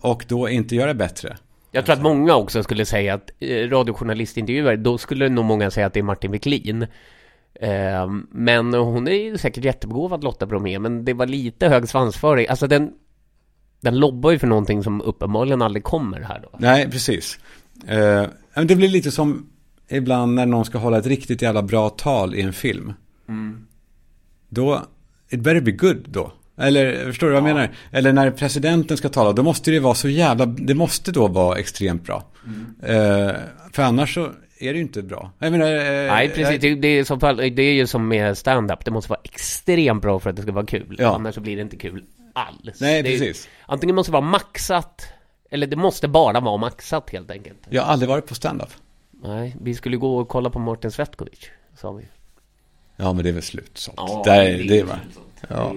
[0.02, 1.38] Och då inte göra bättre.
[1.72, 5.88] Jag tror att många också skulle säga att eh, radiojournalistintervjuer, då skulle nog många säga
[5.88, 6.88] att det är Martin Wiklin.
[7.62, 12.48] Eh, men hon är ju säkert jättebegåvad Lotta Bromé, men det var lite hög svansföring.
[12.48, 12.92] Alltså den,
[13.82, 16.58] den lobbar ju för någonting som uppenbarligen aldrig kommer här då.
[16.58, 17.40] Nej, precis.
[17.88, 18.26] Eh,
[18.64, 19.50] det blir lite som
[19.90, 22.94] ibland när någon ska hålla ett riktigt jävla bra tal i en film.
[24.50, 24.82] Då,
[25.30, 26.32] it better be good då.
[26.58, 27.72] Eller förstår du vad jag menar?
[27.92, 31.58] Eller när presidenten ska tala, då måste det vara så jävla, det måste då vara
[31.58, 32.24] extremt bra.
[32.84, 33.32] Eh,
[33.72, 34.30] för annars så
[34.62, 35.32] är det ju inte bra.
[35.40, 35.82] Jag menar, eh,
[36.14, 36.62] Nej, precis.
[36.62, 38.86] Det, det, är fall, det är ju som med stand-up.
[38.86, 40.96] Det måste vara extremt bra för att det ska vara kul.
[41.00, 41.16] Ja.
[41.16, 42.04] Annars så blir det inte kul
[42.34, 42.82] alls.
[42.82, 43.50] Nej, det är- precis.
[43.66, 45.08] Antingen måste det vara maxat,
[45.50, 47.58] eller det måste bara vara maxat helt enkelt.
[47.70, 48.70] Jag har aldrig varit på stand-up.
[49.24, 51.40] Nej, vi skulle gå och kolla på Martin Svetkovic,
[51.78, 52.04] sa vi.
[52.98, 53.96] Ja, men det är väl slut sånt.
[53.98, 55.46] Ja, Där, det är det, är sånt.
[55.48, 55.74] ja.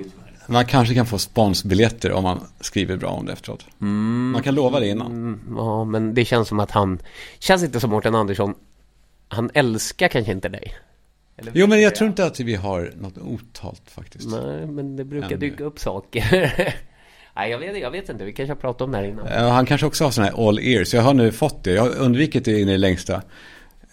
[0.46, 3.66] Man kanske kan få sponsbiljetter om man skriver bra om det efteråt.
[3.78, 5.06] Man kan lova det innan.
[5.06, 6.98] Mm, ja, men det känns som att han...
[7.38, 8.54] Känns inte som Mårten Andersson.
[9.34, 10.74] Han älskar kanske inte dig.
[11.36, 14.28] Eller Jo, men jag tror inte att vi har något otalt faktiskt.
[14.30, 15.36] Nej, men det brukar Ännu.
[15.36, 16.54] dyka upp saker.
[17.36, 18.24] Nej, jag vet, jag vet inte.
[18.24, 19.26] Vi kanske har pratat om det här innan.
[19.26, 20.94] Ja, han kanske också har sådana här all ears.
[20.94, 21.72] Jag har nu fått det.
[21.72, 23.22] Jag har undvikit det in i det längsta.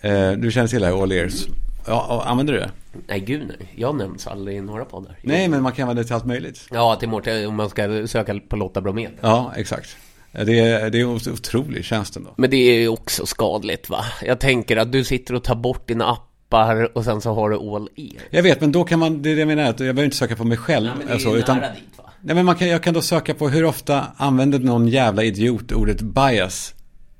[0.02, 1.48] Eh, du känner till det här all ears.
[1.88, 2.72] Ja, ja, använder du det?
[3.08, 3.74] Nej, gud nej.
[3.76, 5.18] Jag nämns aldrig i några poddar.
[5.22, 6.68] Nej, men man kan använda det till allt möjligt.
[6.72, 9.10] Ja, till Mårten, om man ska söka på Lotta Bromé.
[9.22, 9.98] Ja, exakt.
[10.32, 12.34] Det är, det är en otrolig tjänst ändå.
[12.38, 14.06] Men det är ju också skadligt va?
[14.26, 17.56] Jag tänker att du sitter och tar bort dina appar och sen så har du
[17.56, 18.22] all ear.
[18.30, 20.36] Jag vet, men då kan man, det är det jag menar, jag behöver inte söka
[20.36, 20.88] på mig själv.
[20.88, 22.10] Ja, men det är alltså, utan, nära dit va?
[22.22, 25.72] nej, men man kan, jag kan då söka på hur ofta använder någon jävla idiot
[25.72, 26.76] ordet bias.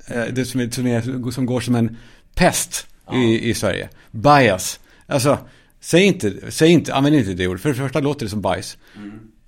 [0.08, 1.98] Eh, det som, är, som, går som en
[2.36, 3.90] pest i, i Sverige.
[4.12, 4.80] Bias.
[5.08, 5.38] Alltså,
[5.80, 7.62] säg inte, säg inte, använd inte det ordet.
[7.62, 8.78] För det första låter det som bajs.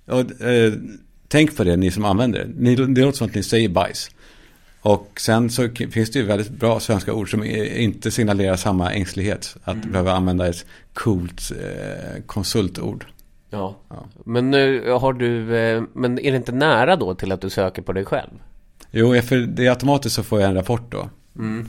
[0.06, 0.72] Och, eh,
[1.34, 2.50] tänk på det, ni som använder det.
[2.56, 4.10] Ni, det låter som att ni säger bajs.
[4.80, 9.56] Och sen så finns det ju väldigt bra svenska ord som inte signalerar samma ängslighet.
[9.64, 13.06] Att behöva använda ett coolt eh, konsultord.
[13.50, 13.76] Ja.
[14.24, 17.82] Men nu har du, eh, men är det inte nära då till att du söker
[17.82, 18.30] på dig själv?
[18.90, 21.08] Jo, för det är automatiskt så får jag en rapport då.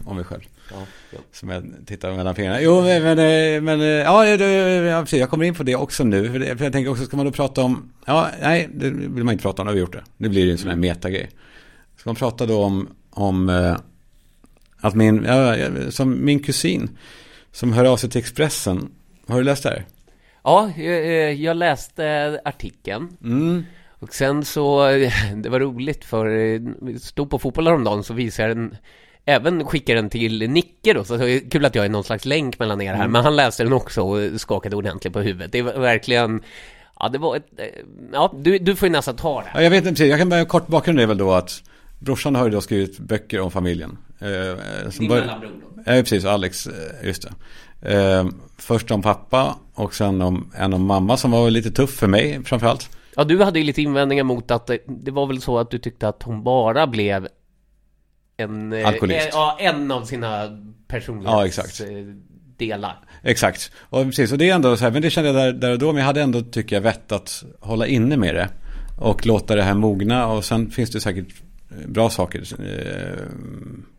[0.06, 0.42] Om mig själv.
[0.72, 0.78] Ja,
[1.12, 1.20] ja.
[1.32, 2.62] Som jag tittar mellan fingrarna.
[2.62, 5.20] Jo, men, men, ja, det- det- ja, precis.
[5.20, 6.32] Jag kommer in på det också nu.
[6.32, 9.24] För, det, för jag tänker också, ska man då prata om, ja, nej, det vill
[9.24, 10.04] man inte prata om, det har vi gjort det.
[10.18, 11.30] Nu blir det en sån här metagrej.
[11.98, 13.78] Ska man prata då om, om eh,
[14.80, 15.56] att min, ja,
[15.92, 16.90] som min kusin,
[17.52, 18.92] som hör av sig till Expressen.
[19.28, 19.86] Har du läst det här?
[20.44, 23.18] Ja, jag, jag läste artikeln.
[23.24, 23.64] Mm.
[24.00, 24.88] Och sen så,
[25.36, 26.62] det var roligt för, eh,
[27.02, 28.76] stod på fotboll häromdagen så visade den,
[29.26, 32.26] även skickade den till Nicke då, så det är kul att jag är någon slags
[32.26, 35.52] länk mellan er här, men han läste den också och skakade ordentligt på huvudet.
[35.52, 36.42] Det var verkligen,
[37.00, 37.66] ja det var ett, eh,
[38.14, 39.48] ja du, du får ju nästan ta det.
[39.54, 41.64] Ja, jag vet inte, jag kan bara kort bakgrund är väl då att
[42.00, 43.98] brorsan har ju då skrivit böcker om familjen.
[44.20, 45.82] Eh, som Din bör- mellanbror då.
[45.86, 46.26] Ja, precis.
[46.26, 46.74] Alex, eh,
[47.08, 47.28] just
[47.82, 47.94] det.
[47.94, 48.26] Eh,
[48.58, 52.40] först om pappa och sen om en om mamma som var lite tuff för mig
[52.46, 52.90] framförallt.
[53.16, 55.78] Ja, du hade ju lite invändningar mot att det, det var väl så att du
[55.80, 57.28] tyckte att hon bara blev
[58.38, 58.74] en...
[58.74, 59.26] eh, Alkoholist.
[59.26, 61.34] eh, Ja, en av sina personlighets...
[61.34, 61.82] Ja, exakt.
[61.82, 61.88] eh,
[62.58, 63.00] delar.
[63.24, 63.72] Exakt.
[63.80, 65.80] Och precis, och det är ändå så här, men det kände jag där, där och
[65.80, 68.50] då, men jag hade ändå, tycker jag, vett att hålla inne med det.
[69.00, 71.28] Och låta det här mogna och sen finns det säkert
[71.72, 73.24] eh, bra saker, eh,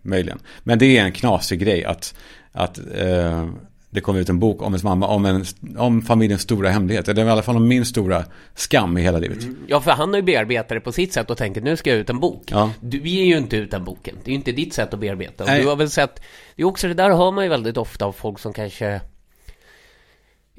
[0.03, 0.39] möjligen.
[0.63, 2.15] Men det är en knasig grej att,
[2.53, 3.49] att eh,
[3.91, 5.45] det kommer ut en bok om ens mamma, om, en,
[5.77, 7.07] om familjens stora hemlighet.
[7.07, 9.39] Det är i alla fall om min stora skam i hela livet.
[9.67, 11.99] Ja, för han har ju bearbetat det på sitt sätt och tänker nu ska jag
[11.99, 12.43] ut en bok.
[12.47, 12.71] Ja.
[12.81, 14.17] Du, vi är ju inte utan boken.
[14.25, 15.45] Det är ju inte ditt sätt att bearbeta.
[15.45, 15.63] Och Nej.
[15.63, 16.23] du har väl sett,
[16.57, 19.01] det är också det där hör man ju väldigt ofta av folk som kanske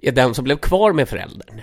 [0.02, 1.62] är den som blev kvar med föräldern.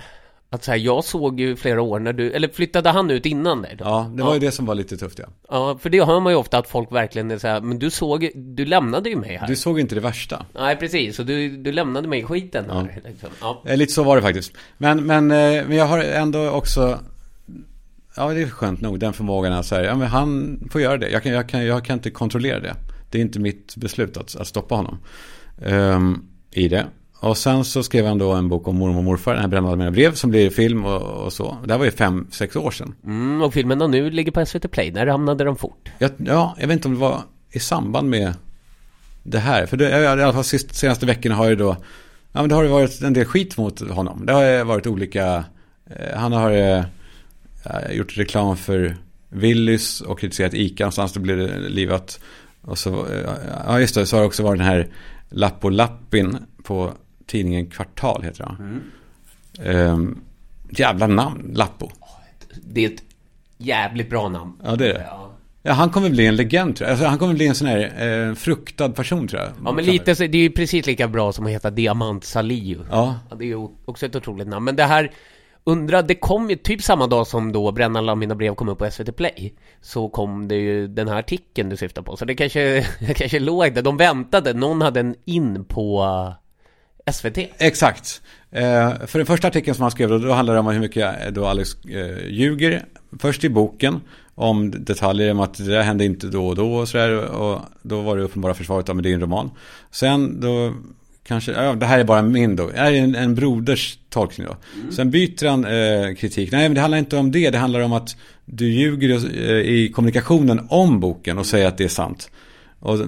[0.54, 3.62] Att så här, jag såg ju flera år när du, eller flyttade han ut innan
[3.62, 3.84] dig då?
[3.84, 5.24] Ja, det var ju det som var lite tufft ja.
[5.48, 7.90] Ja, för det hör man ju ofta att folk verkligen är så här, men du
[7.90, 9.46] såg, du lämnade ju mig här.
[9.46, 10.46] Du såg inte det värsta.
[10.54, 13.00] Nej, precis, och du, du lämnade mig i skiten här.
[13.04, 13.28] Liksom.
[13.40, 13.62] Ja.
[13.66, 14.52] Eh, Lite så var det faktiskt.
[14.78, 16.98] Men, men, eh, men jag har ändå också
[18.16, 21.08] Ja det är skönt nog den förmågan att säga Ja men han får göra det
[21.08, 22.74] jag kan, jag, kan, jag kan inte kontrollera det
[23.10, 24.98] Det är inte mitt beslut att, att stoppa honom
[25.56, 26.86] um, I det
[27.20, 29.77] Och sen så skrev han då en bok om mormor och morfar Den här Brännande
[29.77, 31.59] mina brev som blir film och, och så.
[31.64, 32.94] Det här var ju fem, sex år sedan.
[33.05, 35.88] Mm, och filmerna nu ligger på SVT Play, där hamnade de fort.
[35.98, 38.35] jag, Ja, jag vet inte om det var i samband med
[39.22, 39.66] det här.
[39.66, 41.77] För det, i alla fall sist, senaste veckorna har ju då
[42.37, 44.27] Ja men det har ju varit en del skit mot honom.
[44.27, 45.44] Det har ju varit olika
[45.87, 46.85] eh, Han har eh,
[47.64, 48.96] eh, gjort reklam för
[49.29, 52.20] Willys och kritiserat ICA någonstans det blev det livat.
[52.61, 53.31] Och så, eh,
[53.66, 54.88] ja just det, så har det också varit den här
[55.29, 56.92] Lapp och Lappin på
[57.26, 58.82] tidningen Kvartal heter han.
[59.64, 60.20] Ehm,
[60.70, 61.88] jävla namn, Lappo.
[62.62, 63.02] Det är ett
[63.58, 64.52] jävligt bra namn.
[64.64, 65.04] Ja det är det.
[65.08, 65.30] Ja.
[65.66, 66.92] Ja, han kommer bli en legend tror jag.
[66.92, 69.50] Alltså, han kommer bli en sån här eh, fruktad person tror jag.
[69.64, 72.80] Ja men lite, så- det är ju precis lika bra som att heta Diamant Salihu.
[72.90, 73.18] Ja.
[73.38, 74.64] Det är ju också ett otroligt namn.
[74.64, 75.12] Men det här,
[75.64, 78.78] undra, det kom ju typ samma dag som då Brännarna av mina brev kom upp
[78.78, 79.54] på SVT Play.
[79.80, 82.16] Så kom det ju den här artikeln du syftar på.
[82.16, 83.82] Så det kanske, kanske låg där.
[83.82, 86.04] De väntade, någon hade en in på
[87.12, 87.38] SVT.
[87.58, 88.22] Exakt.
[88.50, 91.26] Eh, för den första artikeln som han skrev då, då handlar det om hur mycket
[91.26, 92.84] eh, då Alex eh, ljuger.
[93.18, 94.00] Först i boken
[94.34, 97.24] om detaljer om att det där hände inte då och då och sådär.
[97.24, 99.50] Och då var det uppenbara försvaret av med din roman.
[99.90, 100.74] Sen då
[101.26, 102.70] kanske, ja, det här är bara min då.
[102.70, 104.56] Det här är en, en broders tolkning då.
[104.90, 106.52] Sen byter han eh, kritik.
[106.52, 107.50] Nej men det handlar inte om det.
[107.50, 109.28] Det handlar om att du ljuger
[109.60, 112.30] i kommunikationen om boken och säger att det är sant.
[112.80, 112.98] Och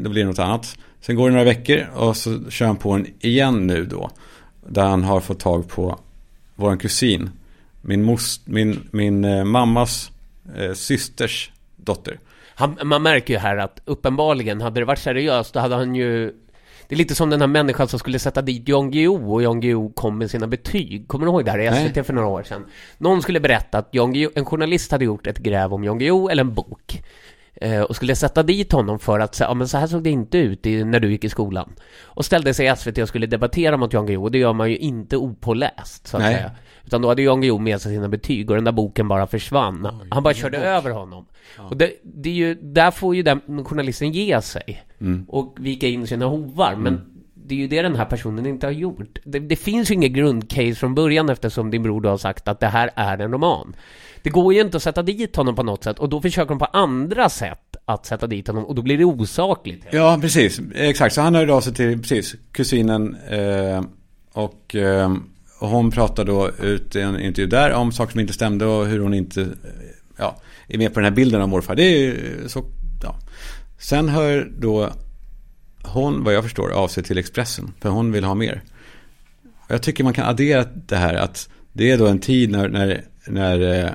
[0.00, 0.76] då blir det något annat.
[1.00, 4.10] Sen går det några veckor och så kör han på en igen nu då.
[4.68, 5.98] Där han har fått tag på
[6.54, 7.30] vår kusin.
[7.82, 10.10] Min, mos, min, min eh, mammas
[10.56, 12.18] eh, systers dotter.
[12.54, 16.32] Han, man märker ju här att uppenbarligen, hade det varit seriöst, då hade han ju...
[16.88, 19.60] Det är lite som den här människan som skulle sätta dit Jan Guillou och Jan
[19.60, 21.08] Guillou kom med sina betyg.
[21.08, 21.88] Kommer du ihåg det här i Nej.
[21.88, 22.64] SVT för några år sedan?
[22.98, 26.28] Någon skulle berätta att Jan Guillou, en journalist hade gjort ett gräv om Jan Guillou,
[26.28, 27.02] eller en bok.
[27.60, 30.10] Eh, och skulle sätta dit honom för att säga, ja men så här såg det
[30.10, 31.72] inte ut i, när du gick i skolan.
[32.02, 34.70] Och ställde sig i SVT och skulle debattera mot Jan Guillou, och det gör man
[34.70, 36.34] ju inte opåläst, så att Nej.
[36.34, 36.50] säga.
[36.84, 39.88] Utan då hade Jan Guillou med sig sina betyg och den där boken bara försvann.
[40.10, 41.26] Han bara körde över honom.
[41.58, 44.84] Och det, det är ju, där får ju den journalisten ge sig.
[45.28, 46.74] Och vika in sina hovar.
[46.76, 49.18] Men det är ju det den här personen inte har gjort.
[49.24, 52.60] Det, det finns ju inget grundcase från början eftersom din bror då har sagt att
[52.60, 53.76] det här är en roman.
[54.26, 56.58] Det går ju inte att sätta dit honom på något sätt och då försöker de
[56.58, 59.86] på andra sätt att sätta dit honom och då blir det osakligt.
[59.90, 60.60] Ja, precis.
[60.74, 61.14] Exakt.
[61.14, 63.16] Så han hörde av sig till precis, kusinen.
[63.28, 63.82] Eh,
[64.32, 65.16] och, eh,
[65.60, 69.00] hon pratade då ut i en intervju där om saker som inte stämde och hur
[69.00, 69.48] hon inte eh,
[70.16, 70.36] ja,
[70.68, 71.74] är med på den här bilden av morfar.
[71.74, 72.14] Det är
[72.46, 72.64] så,
[73.02, 73.16] ja.
[73.78, 74.90] Sen hör då
[75.82, 77.72] hon, vad jag förstår, av sig till Expressen.
[77.80, 78.62] För hon vill ha mer.
[79.68, 83.04] Jag tycker man kan addera det här att det är då en tid när, när,
[83.26, 83.90] när eh,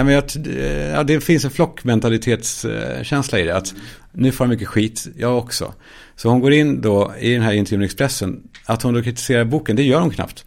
[0.00, 3.56] Nej, men jag, eh, ja, det finns en flockmentalitetskänsla i det.
[3.56, 3.74] Att
[4.12, 5.74] nu får jag mycket skit, jag också.
[6.16, 8.42] Så hon går in då i den här intervjun i Expressen.
[8.66, 10.44] Att hon då kritiserar boken, det gör hon knappt.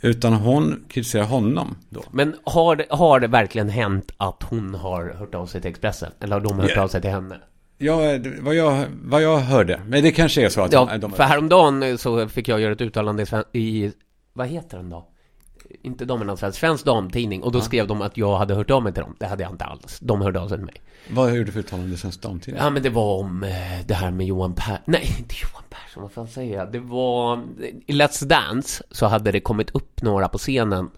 [0.00, 2.04] Utan hon kritiserar honom då.
[2.10, 6.10] Men har det, har det verkligen hänt att hon har hört av sig till Expressen?
[6.20, 6.82] Eller har de hört Ja.
[6.82, 7.36] av sig till henne?
[7.78, 7.98] Ja,
[8.40, 9.80] vad jag, vad jag hörde.
[9.86, 12.72] Men det kanske är så att Ja, de, de, för häromdagen så fick jag göra
[12.72, 13.92] ett uttalande i
[14.32, 15.08] vad heter den då?
[15.82, 17.42] Inte Värld, Svensk Damtidning.
[17.42, 19.16] Och då skrev de att jag hade hört av mig till dem.
[19.18, 19.98] Det hade jag inte alls.
[20.00, 20.82] De hörde av sig till mig.
[21.10, 22.54] Vad gjorde du för uttalande sen damtid?
[22.58, 23.50] Ja, men det var om eh,
[23.86, 24.78] det här med Johan Per...
[24.84, 26.72] Nej, inte Johan Persson, vad fan säger jag?
[26.72, 27.42] Det var...
[27.86, 30.90] I Let's Dance så hade det kommit upp några på scenen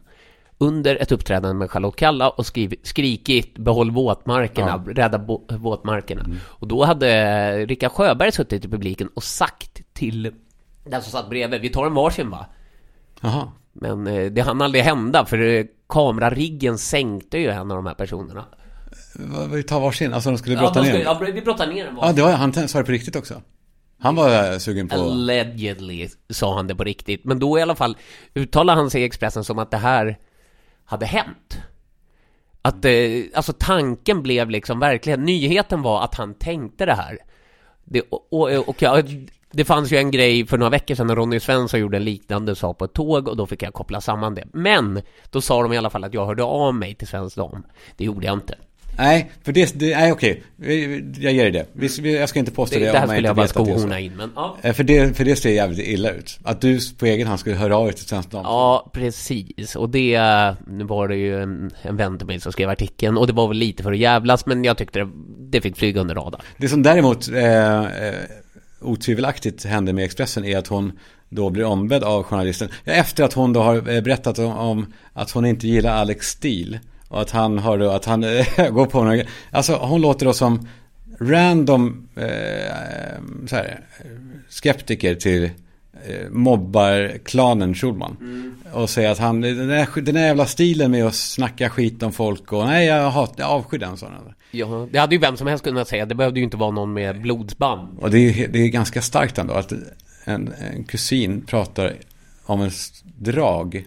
[0.58, 6.26] under ett uppträdande med Charlotte Kalla och skriv, skrikit behåll våtmarkerna, rädda bo, våtmarkerna.
[6.44, 10.32] Och då hade Rickard Sjöberg suttit i publiken och sagt till
[10.84, 12.46] den som satt bredvid, vi tar en varsin va?
[13.20, 13.52] Jaha.
[13.80, 17.94] Men eh, det hann aldrig hända för eh, kamerariggen sänkte ju en av de här
[17.94, 18.44] personerna.
[19.52, 21.16] Vi tar varsin, alltså de skulle Ja, brotta ner skulle, den.
[21.20, 23.42] ja, vi brottar ner en Ja, det var, han sa det på riktigt också.
[23.98, 24.94] Han var eh, sugen på...
[24.96, 27.24] Allegedly sa han det på riktigt.
[27.24, 27.96] Men då i alla fall
[28.34, 30.18] uttalade han sig i Expressen som att det här
[30.84, 31.58] hade hänt.
[32.62, 32.92] Att, eh,
[33.34, 37.18] alltså tanken blev liksom verkligen, nyheten var att han tänkte det här.
[37.84, 39.02] Det, och, och, och ja,
[39.56, 42.56] det fanns ju en grej för några veckor sedan när Ronny Svensson gjorde en liknande
[42.56, 44.44] sak på ett tåg och då fick jag koppla samman det.
[44.52, 47.66] Men då sa de i alla fall att jag hörde av mig till Svensk Dam.
[47.96, 48.54] Det gjorde jag inte.
[48.98, 50.42] Nej, för det, det nej okej.
[51.18, 51.66] Jag ger dig det.
[51.72, 54.32] Vi, jag ska inte påstå Det, det, om jag skulle jag bara skohorna in, men
[54.36, 54.56] ja.
[54.62, 56.38] Eh, För det, för det ser jävligt illa ut.
[56.44, 58.42] Att du på egen hand skulle höra av dig till Svensk Dam.
[58.44, 59.76] Ja, precis.
[59.76, 60.20] Och det,
[60.66, 63.48] nu var det ju en, en vän till mig som skrev artikeln och det var
[63.48, 65.08] väl lite för att jävlas, men jag tyckte det,
[65.50, 66.42] det fick flyga under radarn.
[66.56, 68.14] Det som däremot eh, eh,
[68.80, 70.92] otvivelaktigt hände med Expressen är att hon
[71.28, 72.68] då blir ombedd av journalisten.
[72.84, 76.80] Efter att hon då har eh, berättat om, om att hon inte gillar Alex Steele.
[77.08, 80.32] Och att han har då, att han eh, går på några Alltså hon låter då
[80.32, 80.68] som
[81.20, 83.80] random eh, så här,
[84.48, 85.44] skeptiker till
[86.06, 88.16] eh, mobbar klanen Schulman.
[88.72, 92.12] Och säger att han, den där, den där jävla stilen med att snacka skit om
[92.12, 94.34] folk och nej jag, hat, jag avskyr den sådana.
[94.58, 96.92] Ja, det hade ju vem som helst kunnat säga, det behövde ju inte vara någon
[96.92, 97.98] med blodsband.
[97.98, 99.72] Och det är, det är ganska starkt ändå att
[100.24, 101.94] en, en kusin pratar
[102.44, 102.70] om en
[103.04, 103.84] drag.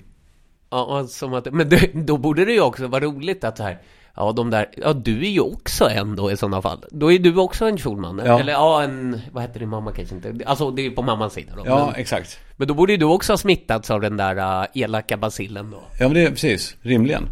[0.70, 3.82] Ja, som att, men det, då borde det ju också vara roligt att så här,
[4.16, 6.86] ja de där, ja du är ju också en då i sådana fall.
[6.92, 8.22] Då är du också en Schulman.
[8.26, 8.40] Ja.
[8.40, 11.52] Eller ja, en, vad heter din mamma kanske inte, alltså det är på mammans sida
[11.58, 11.64] då.
[11.66, 12.40] Ja, Men, exakt.
[12.58, 15.82] men då borde ju du också ha smittats av den där uh, elaka basillen då.
[16.00, 17.24] Ja, men det är precis, rimligen.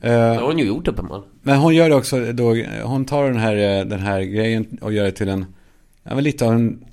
[0.00, 1.30] Det Eh, har hon ju gjort uppenbarligen.
[1.42, 4.92] men hon gör det också då, hon tar den här, eh, den här grejen och
[4.92, 5.46] gör det till en,
[6.02, 6.84] ja men lite av en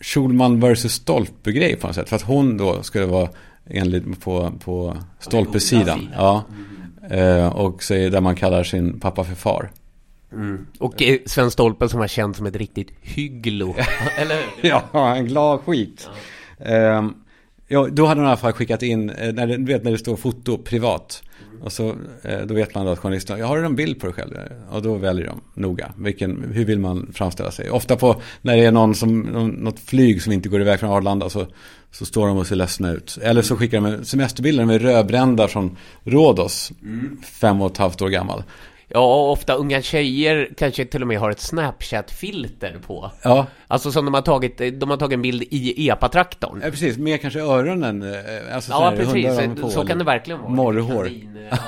[0.00, 2.08] Schulman versus Stolpe-grej på något sätt.
[2.08, 3.28] För att hon då skulle vara
[3.70, 5.84] enligt på, på Stolpe-sidan.
[5.98, 6.08] sidan.
[6.16, 6.36] Ja.
[6.36, 6.54] Eh,
[7.52, 9.70] och säger där man kallar sin pappa för far.
[10.78, 13.74] Och eh, Sven Stolpe som var känd som ett riktigt hygglo.
[14.18, 14.38] Eller?
[14.62, 16.08] Ja, en glad skit.
[16.58, 17.14] Ehm,
[17.68, 19.92] ja, då hade hon i alla fall skickat in, eh, när det, du vet när
[19.92, 21.22] det står foto privat.
[21.62, 24.14] Och så, eh, då vet man då att journalisten, jag har en bild på dig
[24.14, 24.34] själv?
[24.70, 27.70] Och då väljer de noga, vilken, hur vill man framställa sig?
[27.70, 29.20] Ofta på, när det är någon som,
[29.58, 31.46] något flyg som inte går iväg från Arlanda så,
[31.98, 33.18] så står de och ser ledsna ut.
[33.22, 36.72] Eller så skickar de semesterbilder med rödbrända från Rhodos,
[37.40, 38.42] fem och ett halvt år gammal.
[38.88, 43.10] Ja, och ofta unga tjejer kanske till och med har ett Snapchat-filter på.
[43.22, 46.60] Ja, Alltså som de har tagit, de har tagit en bild i EPA-traktorn.
[46.64, 48.02] ja precis, med kanske öronen.
[48.02, 49.60] eh, Alltså Ja, precis.
[49.60, 50.50] på, Så kan det verkligen vara.
[50.50, 51.04] Morrhår.
[51.04, 51.58] Kanin, ja.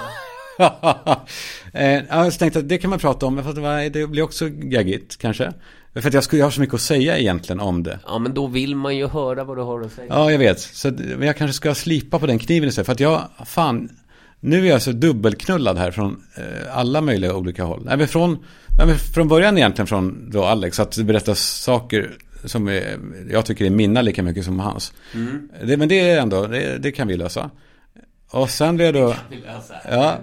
[1.72, 5.52] eh, jag tänkte att det kan man prata om, var- det blir också gaggigt kanske.
[6.00, 7.98] För att jag skulle jag har så mycket att säga egentligen om det.
[8.06, 10.06] Ja, men då vill man ju höra vad du har att säga.
[10.10, 10.60] Ja, jag vet.
[10.60, 12.86] Så jag kanske ska slipa på den kniven istället.
[12.86, 13.88] För att jag, fan,
[14.40, 17.82] nu är jag så dubbelknullad här från eh, alla möjliga olika håll.
[17.84, 18.44] Nej, men från,
[18.86, 22.98] nej, från början egentligen från då Alex, att det berättas saker som är,
[23.30, 24.92] jag tycker är mina lika mycket som hans.
[25.62, 27.50] Det, men det är ändå, det, det kan vi lösa.
[28.30, 29.14] Och sen jag då...
[29.30, 29.80] Vill jag säga.
[29.90, 30.16] Ja.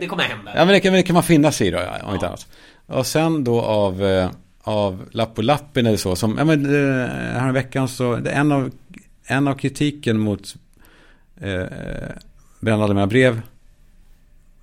[0.00, 0.52] Det kommer hända.
[0.54, 2.46] Ja men det kan, det kan man finna sig i då, ja, om inte annat.
[2.86, 4.30] Och sen då av, eh,
[4.62, 7.08] av lapp och lappen eller så, som, ja men eh,
[7.40, 8.70] här i veckan så, det är en av,
[9.26, 10.54] en av kritiken mot
[11.40, 11.64] eh,
[12.60, 13.42] Bränn alla mina brev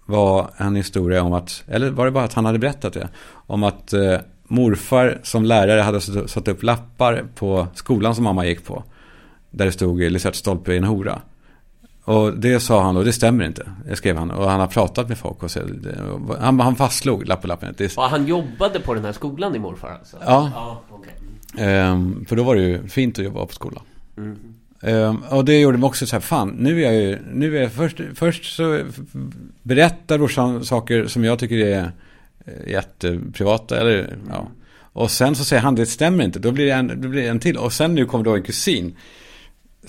[0.05, 3.09] var en historia om att, eller var det bara att han hade berättat det?
[3.31, 8.65] Om att eh, morfar som lärare hade satt upp lappar på skolan som mamma gick
[8.65, 8.83] på.
[9.51, 11.21] Där det stod Lisette Stolpe i en hora.
[12.09, 14.31] Och det sa han och det stämmer inte, det skrev han.
[14.31, 15.59] Och han har pratat med folk och så,
[16.27, 17.73] och han, han fastslog lapp på lappen.
[17.77, 20.17] Det, Ja, han jobbade på den här skolan i morfar alltså?
[20.25, 20.51] Ja.
[20.55, 21.13] Ja, okej.
[21.57, 23.83] Ehm, för då var det ju fint att jobba på skolan.
[24.81, 27.61] Ehm, och det gjorde mig också så här, fan, nu är jag ju, nu är
[27.61, 28.79] jag först, först så
[29.63, 31.91] berättar brorsan saker som jag tycker är
[32.45, 34.47] eh, jätteprivata, eller ja.
[34.93, 37.27] Och sen så säger han, det stämmer inte, då blir det en, då blir det
[37.27, 37.57] en till.
[37.57, 38.95] Och sen nu kommer då en kusin.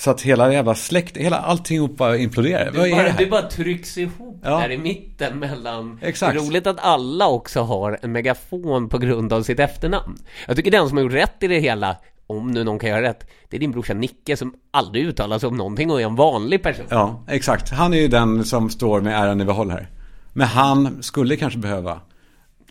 [0.01, 2.71] Så att hela jävla släkt, hela allting bara imploderar.
[2.73, 4.59] Det, Vad bara, det det bara trycks ihop Ja.
[4.61, 5.99] där i mitten mellan...
[6.03, 6.35] Exakt.
[6.35, 10.17] Det är roligt att alla också har en megafon på grund av sitt efternamn.
[10.47, 13.03] Jag tycker den som har gjort rätt i det hela, om nu någon kan göra
[13.03, 16.17] rätt, det är din brorsa Nicke som aldrig uttalar sig om någonting och är en
[16.17, 16.87] vanlig person.
[16.89, 17.71] Ja, exakt.
[17.71, 19.89] Han är ju den som står med äran i behåll här.
[20.33, 22.01] Men han skulle kanske behöva.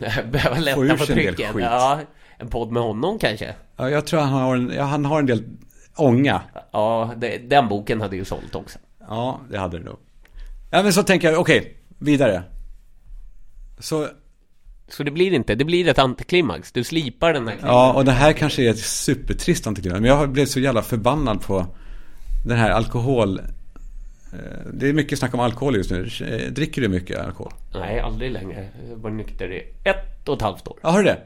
[0.00, 1.50] Ur lätta på trycket.
[1.58, 2.00] Ja,
[2.38, 3.54] en podd med honom kanske.
[3.76, 5.44] Ja, jag tror han har en, ja, han har en del
[6.00, 6.42] ånga.
[6.72, 8.78] Ja, det, den boken hade ju sålt också.
[9.08, 9.98] Ja, det hade det nog.
[10.70, 12.42] Ja, men så tänker jag, okej, vidare.
[13.78, 14.08] Så,
[14.88, 16.72] Så det blir inte, det blir ett antiklimax.
[16.72, 17.68] Du slipar den här klimaxen.
[17.76, 20.00] ja, och det här kanske är ett supertrist antiklimax.
[20.00, 21.66] Men jag har blivit så jävla förbannad på
[22.46, 23.38] den här alkohol...
[23.38, 24.38] eh,
[24.72, 26.08] Det är mycket snack om alkohol just nu.
[26.20, 27.52] Eh, Dricker du mycket alkohol?
[27.74, 28.68] Nej, aldrig längre.
[28.90, 30.78] Jag var nykter i ett och ett halvt år.
[30.82, 31.18] Ja, har du det?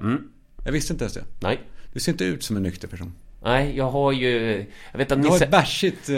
[0.64, 1.24] Jag visste inte ens det.
[1.40, 1.60] Nej.
[1.92, 3.12] Du ser inte ut som en nykter person.
[3.44, 4.66] Nej, jag har ju...
[4.92, 6.16] Jag vet att Du har ett bärsigt, eh,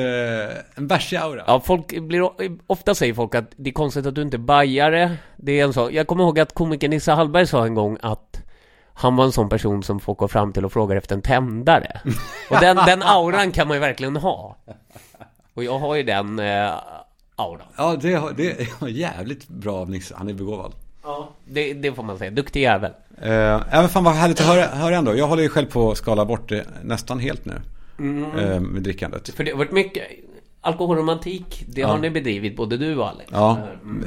[0.74, 1.44] en bärsig aura.
[1.46, 2.30] Ja, folk blir...
[2.66, 5.16] Ofta säger folk att det är konstigt att du inte är bajare.
[5.36, 5.92] Det är en sak.
[5.92, 8.42] Jag kommer ihåg att komikern Nisse Hallberg sa en gång att
[8.94, 12.00] han var en sån person som folk går fram till och frågar efter en tändare.
[12.50, 14.56] Och den, den auran kan man ju verkligen ha.
[15.54, 16.74] Och jag har ju den eh,
[17.36, 17.68] auran.
[17.76, 20.14] Ja, det, det är jävligt bra av Nisse.
[20.18, 20.72] Han är begåvad.
[21.06, 22.30] Ja, det, det får man säga.
[22.30, 22.90] Duktig jävel.
[23.22, 25.16] Eh, även fan vad härligt att höra, höra ändå.
[25.16, 27.54] Jag håller ju själv på att skala bort det nästan helt nu.
[28.40, 29.28] Eh, med drickandet.
[29.28, 30.04] För det har varit mycket
[30.60, 31.64] alkoholromantik.
[31.68, 33.30] Det har ni bedrivit, både du och Alex.
[33.32, 33.58] Ja,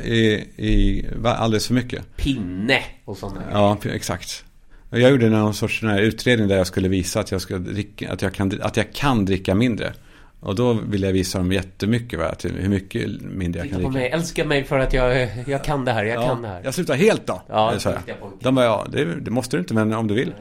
[0.03, 0.19] i,
[0.55, 2.15] i va- alldeles för mycket.
[2.17, 3.57] Pinne och sådana grejer.
[3.57, 4.43] Ja, exakt.
[4.89, 8.11] Jag gjorde någon sorts sån här utredning där jag skulle visa att jag, skulle dricka,
[8.13, 9.93] att jag, kan, att jag kan dricka mindre.
[10.39, 12.25] Och då ville jag visa dem jättemycket, va?
[12.25, 13.91] att hur mycket mindre jag kan dricka.
[13.91, 16.61] mig, älska mig för att jag, jag kan det här, jag kan det här.
[16.63, 18.01] Jag slutar helt då, Ja, ja, sa jag.
[18.41, 20.33] De bara, ja, det, det måste du inte, men om du vill.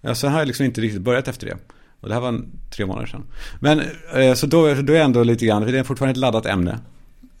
[0.00, 1.56] Ja, sen har jag liksom inte riktigt börjat efter det.
[2.00, 3.24] Och det här var en, tre månader sedan.
[3.60, 3.82] Men,
[4.14, 6.46] eh, så då, då är jag ändå lite grann, för det är fortfarande ett laddat
[6.46, 6.78] ämne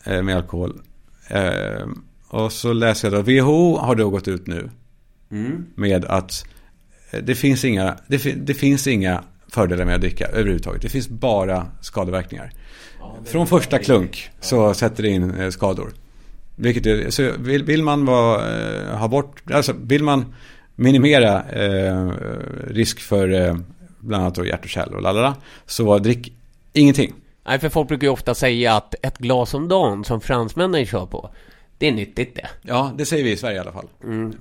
[0.04, 0.80] eh, med alkohol.
[1.28, 1.86] Eh,
[2.28, 4.70] och så läser jag då, WHO har då gått ut nu
[5.32, 5.66] Mm.
[5.74, 6.44] med att
[7.10, 10.82] eh, det finns inga, det, det finns inga fördelar med att dricka överhuvudtaget.
[10.82, 12.52] Det finns bara skadeverkningar.
[13.24, 15.92] Från första klunk så sätter det in eh, skador.
[16.56, 20.34] Vilket är, så vill, vill man va, eh, ha bort, alltså vill man
[20.74, 22.10] minimera eh,
[22.66, 23.56] risk för eh,
[23.98, 25.36] bland annat då hjärt och kärl och lalala,
[25.66, 26.32] så drick
[26.72, 27.14] ingenting.
[27.46, 31.06] Nej, för folk brukar ju ofta säga att ett glas om dagen som fransmännen kör
[31.06, 31.30] på,
[31.80, 32.48] det är nyttigt det.
[32.62, 33.88] Ja, det säger vi i Sverige i alla fall.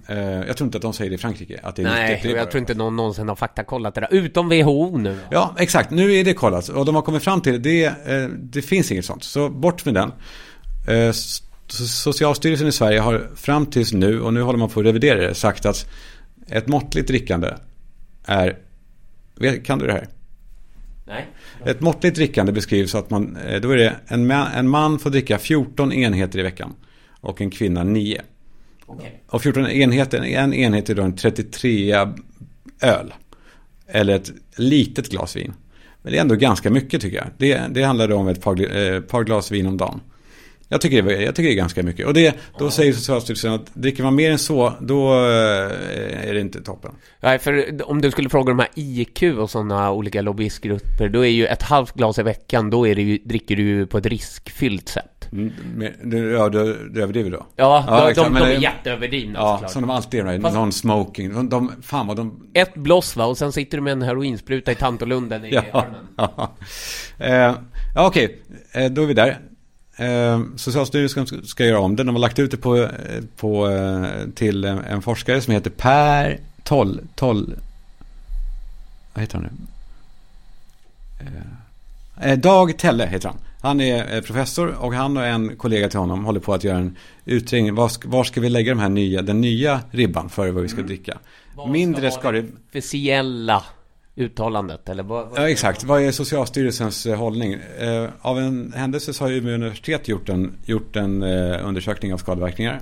[0.08, 2.00] Eh, jag tror inte att de säger det i Frankrike, att det är Mm.
[2.00, 2.38] Nej, nyttigt.
[2.38, 5.18] Jag tror inte någon någonsin har faktakollat det där, utom WHO nu.
[5.32, 5.92] Ja, exakt.
[5.92, 6.70] Nu är det kollat.
[6.70, 7.86] Och de har kommit fram till det.
[7.86, 9.24] Eh, det finns inget sånt.
[9.24, 10.12] Så bort med den.
[10.88, 11.12] Eh,
[11.68, 15.36] Socialstyrelsen i Sverige har fram tills nu, och nu håller man på att revidera det,
[15.36, 15.90] sagt att
[16.48, 17.54] ett måttligt drickande
[18.26, 18.58] är...
[19.66, 20.08] Kan du det här?
[21.08, 21.28] Nej.
[21.66, 25.38] Ett måttligt drickande beskrivs att man, då är det en man, en man får dricka
[25.38, 26.74] 14 enheter i veckan.
[27.22, 28.22] Och en kvinna 9.
[28.86, 29.24] Okej.
[29.28, 31.96] Och 14 enheter, en enhet är då en 33
[32.82, 33.14] öl.
[33.88, 35.54] Eller ett litet glas vin.
[36.02, 37.28] Men det är ändå ganska mycket tycker jag.
[37.38, 40.02] Det, det handlar om ett par, eh, par glas vin om dagen.
[40.72, 42.08] Jag tycker, det, jag tycker det är ganska mycket.
[42.08, 46.40] Och det, då säger Socialstyrelsen att dricker man mer än så, då eh, är det
[46.40, 46.92] inte toppen.
[47.20, 51.30] Nej, för om du skulle fråga de här IQ och sådana olika lobbyistgrupper, då är
[51.30, 54.06] ju ett halvt glas i veckan, då är det ju, dricker du ju på ett
[54.06, 55.06] riskfyllt sätt.
[55.32, 57.46] Mm, men, ja, du, du överdriver då?
[57.56, 59.72] Ja, Ja, de, exakt, de, de är jätteöverdrivna Ja, såklart.
[59.72, 60.40] som de alltid är.
[60.42, 61.34] Fast- Non-smoking.
[61.34, 62.50] De, de, fan vad de...
[62.54, 66.08] Ett bloss va, och sen sitter du med en heroinspruta i Tantolunden i Ja, armen.
[66.18, 66.56] ja.
[67.20, 67.56] Eh,
[67.96, 68.40] ja okej.
[68.72, 69.38] Eh, då är vi där.
[70.00, 72.04] Eh, Socialstyrelsen ska, ska göra om det.
[72.04, 72.90] De har lagt ut det på, eh,
[73.36, 77.02] på, eh, till en, forskare som heter Per Toll.
[77.16, 77.56] Toll
[79.14, 79.52] vad heter han nu?
[82.20, 83.38] Eh, eh, Dag Telle heter han.
[83.62, 86.96] Han är professor och han och en kollega till honom håller på att göra en
[87.26, 87.76] utredning.
[87.76, 90.70] Var ska, var ska vi lägga de här nya, den nya ribban för vad vi
[90.70, 91.18] ska dricka?
[91.56, 92.46] Vad Mindre ska ska det...
[92.70, 93.64] Officiella
[94.20, 95.30] uttalandet, eller vad?
[95.30, 95.84] vad Ja, exakt.
[95.84, 97.54] Vad är Socialstyrelsens eh, hållning?
[97.80, 102.18] Eh, av en händelse så har Umeå universitet gjort en, gjort en eh, undersökning av
[102.18, 102.82] skadeverkningar.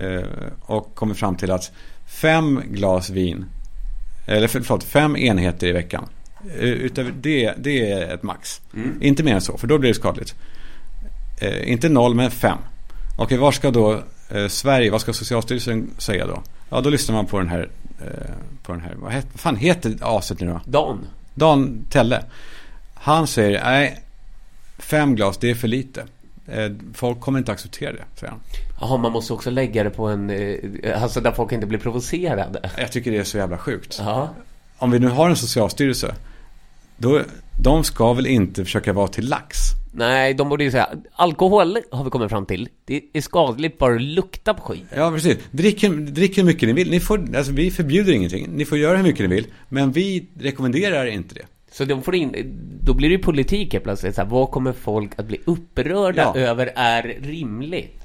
[0.00, 0.22] Eh,
[0.60, 1.72] och kommit fram till att
[2.06, 3.44] fem glas vin,
[4.26, 6.08] eller för- förlåt, fem enheter i veckan.
[6.58, 8.60] Eh, utöver det, det är ett max.
[9.00, 10.34] Inte mer än så, för då blir det skadligt.
[11.40, 12.58] Eh, inte noll, men fem.
[13.18, 14.02] Okej, var ska då
[14.48, 16.42] Sverige, vad ska Socialstyrelsen säga då?
[16.72, 17.68] Ja, då lyssnar man på den här,
[18.00, 20.60] eh, på den här vad, het, vad fan heter aset nu då?
[20.64, 21.06] Dan.
[21.34, 22.24] Dan Telle.
[22.94, 24.02] Han säger, nej,
[24.78, 26.04] fem glas, det är för lite.
[26.46, 28.40] Eh, Folk kommer inte acceptera det, säger han.
[28.80, 30.30] Jaha, man måste också lägga det på en...
[30.30, 32.70] eh, Alltså där folk inte blir provocerade.
[32.78, 33.96] Jag tycker det är så jävla sjukt.
[34.00, 34.28] Ja.
[34.78, 36.14] Om vi nu har en socialstyrelse,
[36.96, 37.20] då,
[37.62, 39.58] de ska väl inte försöka vara till lax?
[39.94, 42.68] Nej, de borde ju säga alkohol har vi kommit fram till.
[42.84, 44.84] Det är skadligt bara att lukta på skit.
[44.96, 45.38] Ja, precis.
[45.50, 46.90] Drick, drick hur mycket ni vill.
[46.90, 48.46] Ni får, alltså, vi förbjuder ingenting.
[48.52, 49.46] Ni får göra hur mycket ni vill.
[49.68, 51.42] Men vi rekommenderar inte det.
[51.72, 52.34] Så de får in,
[52.82, 54.14] då blir det ju politik helt plötsligt.
[54.14, 56.40] Så här, vad kommer folk att bli upprörda Ja.
[56.40, 57.98] över är rimligt?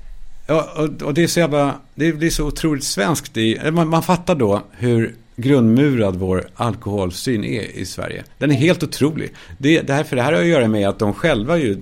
[0.47, 4.03] Ja, och, och det är så jävla, det blir så otroligt svenskt i, man, man
[4.03, 8.23] fattar då hur grundmurad vår alkoholsyn är i Sverige.
[8.37, 9.33] Den är helt otrolig.
[9.57, 11.77] Det, det, här, för det här har att göra med att de själva ju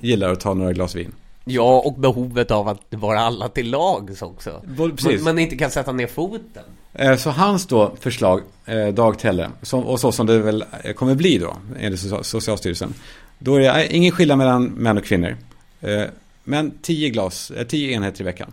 [0.00, 1.12] gillar att ta några glas vin.
[1.44, 4.62] Ja, och behovet av att vara alla till lags också.
[4.76, 5.04] Precis.
[5.04, 6.62] Man, man inte kan sätta ner foten.
[6.92, 10.92] Eh, Så hans då förslag, eh, Dag Telle, som, och så som det väl eh,
[10.92, 12.94] kommer bli då, enligt Social- Socialstyrelsen.
[13.38, 15.36] Då är det ingen skillnad mellan män och kvinnor.
[16.44, 18.52] Men 10 glas, eh, 10 enheter i veckan.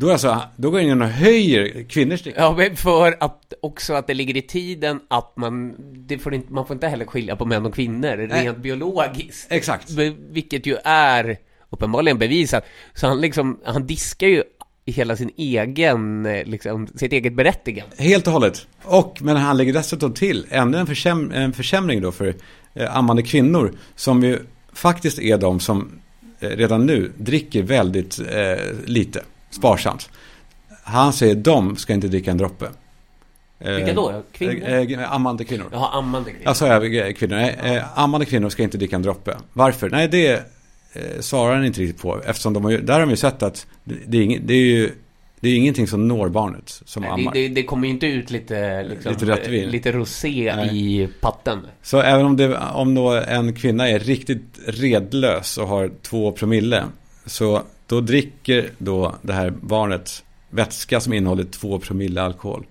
[0.00, 2.62] Då, alltså, då går jag in och höjer kvinnors drickande.
[2.62, 5.74] Ja, men för att också att det ligger i tiden att man,
[6.06, 8.44] det får inte, man får inte heller skilja på män och kvinnor Nej.
[8.44, 9.52] rent biologiskt.
[9.52, 9.90] Exakt.
[10.30, 11.36] Vilket ju är
[11.70, 12.64] uppenbarligen bevisat.
[12.94, 14.42] Så han liksom, han diskar ju
[14.86, 17.96] hela sin egen, liksom, sitt eget berättigande.
[17.98, 18.66] Helt och hållet.
[18.82, 22.34] Och, men han lägger dessutom till ännu en, försäm en försämring då för
[22.74, 23.72] eh, ammande kvinnor.
[23.96, 24.38] Som ju
[24.72, 26.00] faktiskt är de som
[26.40, 30.10] eh, redan nu dricker väldigt eh, lite, sparsamt.
[30.82, 32.68] han säger de ska inte dricka en droppe.
[33.60, 34.22] Eh, Vilka då?
[34.32, 34.68] Kvinnor?
[34.68, 35.66] Eh, eh, ammande kvinnor.
[35.72, 36.44] Jaha, ammande kvinnor.
[36.44, 37.36] Jag sa jag eh, kvinnor.
[37.36, 39.36] Nej, eh, ammande kvinnor ska inte dricka en droppe.
[39.52, 39.90] Varför?
[39.90, 40.32] Nej, det
[40.92, 42.20] eh, svarar han inte riktigt på.
[42.26, 44.58] Eftersom de har ju, där har de ju sett att det, är, ing, det är
[44.58, 44.90] ju
[45.40, 47.32] det är ingenting som når barnet som Nej, ammar.
[47.32, 51.02] det, det, det kommer ju inte ut lite, liksom, Lite lite rosé Nej.
[51.02, 51.66] i patten.
[51.82, 56.84] Så även om, det, om då en kvinna är riktigt redlös och har två promille.
[57.26, 62.66] Så då dricker då det här barnet vätska som innehåller två promille alkohol.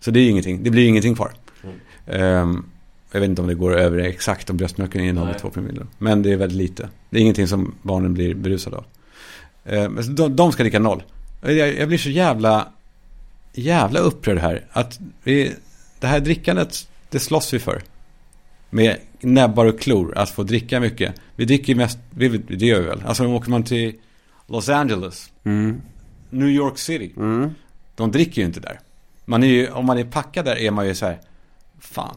[0.00, 1.32] Så det är ju ingenting, det blir ingenting kvar.
[1.64, 1.76] Mm.
[2.06, 2.64] Ehm,
[3.12, 5.40] jag vet inte om det går över exakt om bröstmjölken innehåller Nej.
[5.40, 5.86] två promille.
[5.98, 6.88] Men det är väldigt lite.
[7.10, 8.84] Det är ingenting som barnen blir berusade av.
[9.64, 11.02] Men så de, de ska dricka noll.
[11.42, 12.68] Jag, jag blir så jävla,
[13.52, 14.66] jävla upprörd här.
[14.70, 15.52] Att vi,
[16.00, 17.82] det här drickandet, det slåss vi för.
[18.70, 21.14] Med näbbar och klor, att få dricka mycket.
[21.36, 23.02] Vi dricker mest, vi, det gör vi väl.
[23.06, 23.94] Alltså åker man till
[24.46, 25.80] Los Angeles, Mm.
[26.30, 27.12] New York City.
[27.16, 27.50] Mm.
[27.94, 28.80] De dricker ju inte där.
[29.24, 31.18] Man är ju, om man är packad där är man ju så här,
[31.80, 32.16] fan,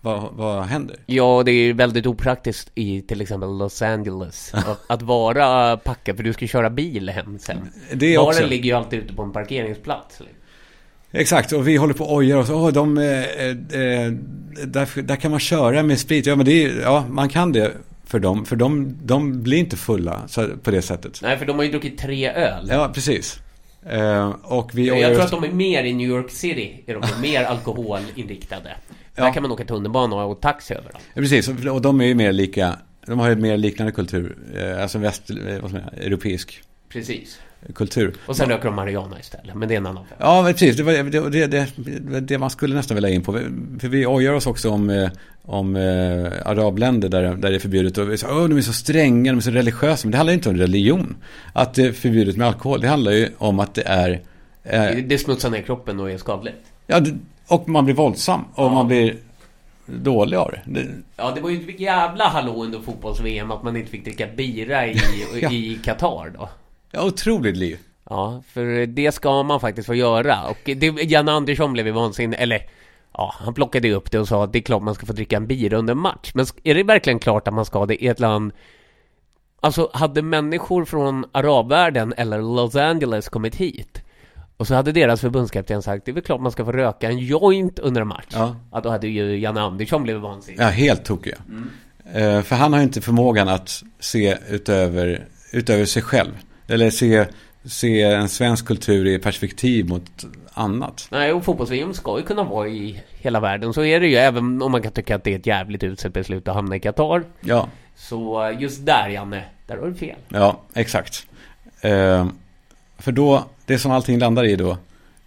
[0.00, 0.96] vad, vad händer?
[1.06, 6.16] Ja, det är ju väldigt opraktiskt i till exempel Los Angeles att, att vara packad
[6.16, 7.58] för du ska köra bil hem sen.
[7.94, 8.46] Det är Baren också.
[8.46, 10.20] ligger ju alltid ute på en parkeringsplats.
[10.20, 10.34] liksom.
[11.10, 12.50] Exakt, och vi håller på och ojar oss.
[12.50, 14.12] Åh, de, eh, eh,
[14.66, 16.26] där, där kan man köra med sprit.
[16.26, 17.72] Ja, men det är, ja, man kan det
[18.08, 18.44] för dem.
[18.46, 20.28] För de, de blir inte fulla
[20.62, 21.20] på det sättet.
[21.22, 22.66] Nej, för de har ju druckit tre öl.
[22.70, 23.40] Ja, precis.
[23.86, 27.02] Eh, och vi Jag tror att de är mer i New York City, är de
[27.22, 28.76] mer alkoholinriktade.
[29.14, 29.24] Ja.
[29.24, 31.04] Där kan man åka tunnelbana och taxi överallt.
[31.14, 32.78] Ja, precis, och- de är ju mer lika.
[33.06, 34.38] De har ju mer liknande kultur.
[34.56, 37.38] Eh, alltså väst, eh, vad säga, europeisk Precis.
[37.74, 38.14] Kultur.
[38.26, 40.20] Och sen röker de marijuana istället, men det är en annan femma.
[40.44, 40.76] Ja, precis.
[40.76, 43.32] Det var det, det, det, det, man skulle nästan vilja in på.
[43.80, 45.10] För vi ojar oss också om, eh,
[45.42, 47.98] om eh, arabländer där, där det är förbjudet.
[47.98, 50.06] Och vi säger, Åh, de är så stränga, de är så religiösa.
[50.06, 51.16] Men det handlar inte om religion.
[51.52, 52.80] Att det är förbjudet med alkohol.
[52.80, 54.20] Det handlar ju om att det är...
[54.64, 56.56] Eh, Det- smutsar ner kroppen och är skadligt.
[56.86, 57.00] ja,
[57.48, 58.40] och man blir våldsam.
[58.54, 58.68] Och Ja.
[58.74, 59.16] man blir
[59.86, 60.86] dålig av det.
[61.16, 64.86] Ja, det var ju ett jävla hallå under fotbolls-VM att man inte fick dricka bira
[64.86, 64.96] i,
[65.40, 65.50] Ja.
[65.84, 66.48] Qatar då.
[66.90, 67.78] Ja, otroligt liv.
[68.10, 70.48] Ja, för det ska man faktiskt få göra.
[70.48, 72.62] Och det, Janne Andersson blev ju vansinnig, eller
[73.12, 75.12] ja, han plockade ju upp det och sa att det är klart man ska få
[75.12, 76.30] dricka en bira under match.
[76.34, 78.52] Men är det verkligen klart att man ska det i ett land
[79.60, 84.02] Alltså, hade människor från arabvärlden eller Los Angeles kommit hit
[84.56, 87.18] och så hade deras förbundskapten sagt det är väl klart man ska få röka en
[87.18, 88.26] joint under en match.
[88.32, 88.56] Ja.
[88.72, 90.60] Ja, då hade ju Janne Andersson blivit vansinnig.
[90.60, 91.36] Ja, helt tokiga.
[92.12, 96.32] Eh, för han har inte förmågan att se utöver, utöver sig själv.
[96.68, 97.26] Eller se,
[97.64, 101.08] se en svensk kultur i perspektiv mot annat.
[101.10, 103.72] Nej, och fotbolls-VM ska ju kunna vara i hela världen.
[103.74, 106.12] Så är det ju, även om man kan tycka att det är ett jävligt utsett
[106.12, 107.24] beslut att hamna i Qatar.
[107.40, 110.16] Ja, Så eh, just där, Janne, där har du fel.
[110.28, 111.26] ja exakt.
[111.80, 112.28] Eh,
[112.98, 114.78] för då, det som allting landar i då,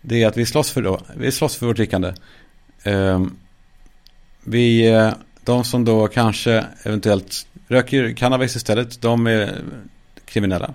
[0.02, 2.14] det är att vi slåss för, då, vi slåss för vårt drickande.
[2.84, 3.26] Eh,
[4.44, 5.14] vi, eh,
[5.46, 9.56] de som då kanske eventuellt röker cannabis istället, de är
[10.26, 10.74] kriminella.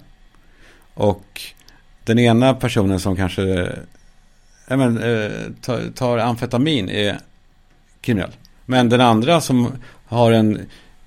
[0.96, 1.40] Och
[2.04, 3.72] den ena personen som kanske
[4.68, 5.30] ja, men, eh,
[5.60, 7.18] tar, tar amfetamin är
[8.00, 8.30] kriminell.
[8.64, 9.72] Men den andra som
[10.06, 10.60] har en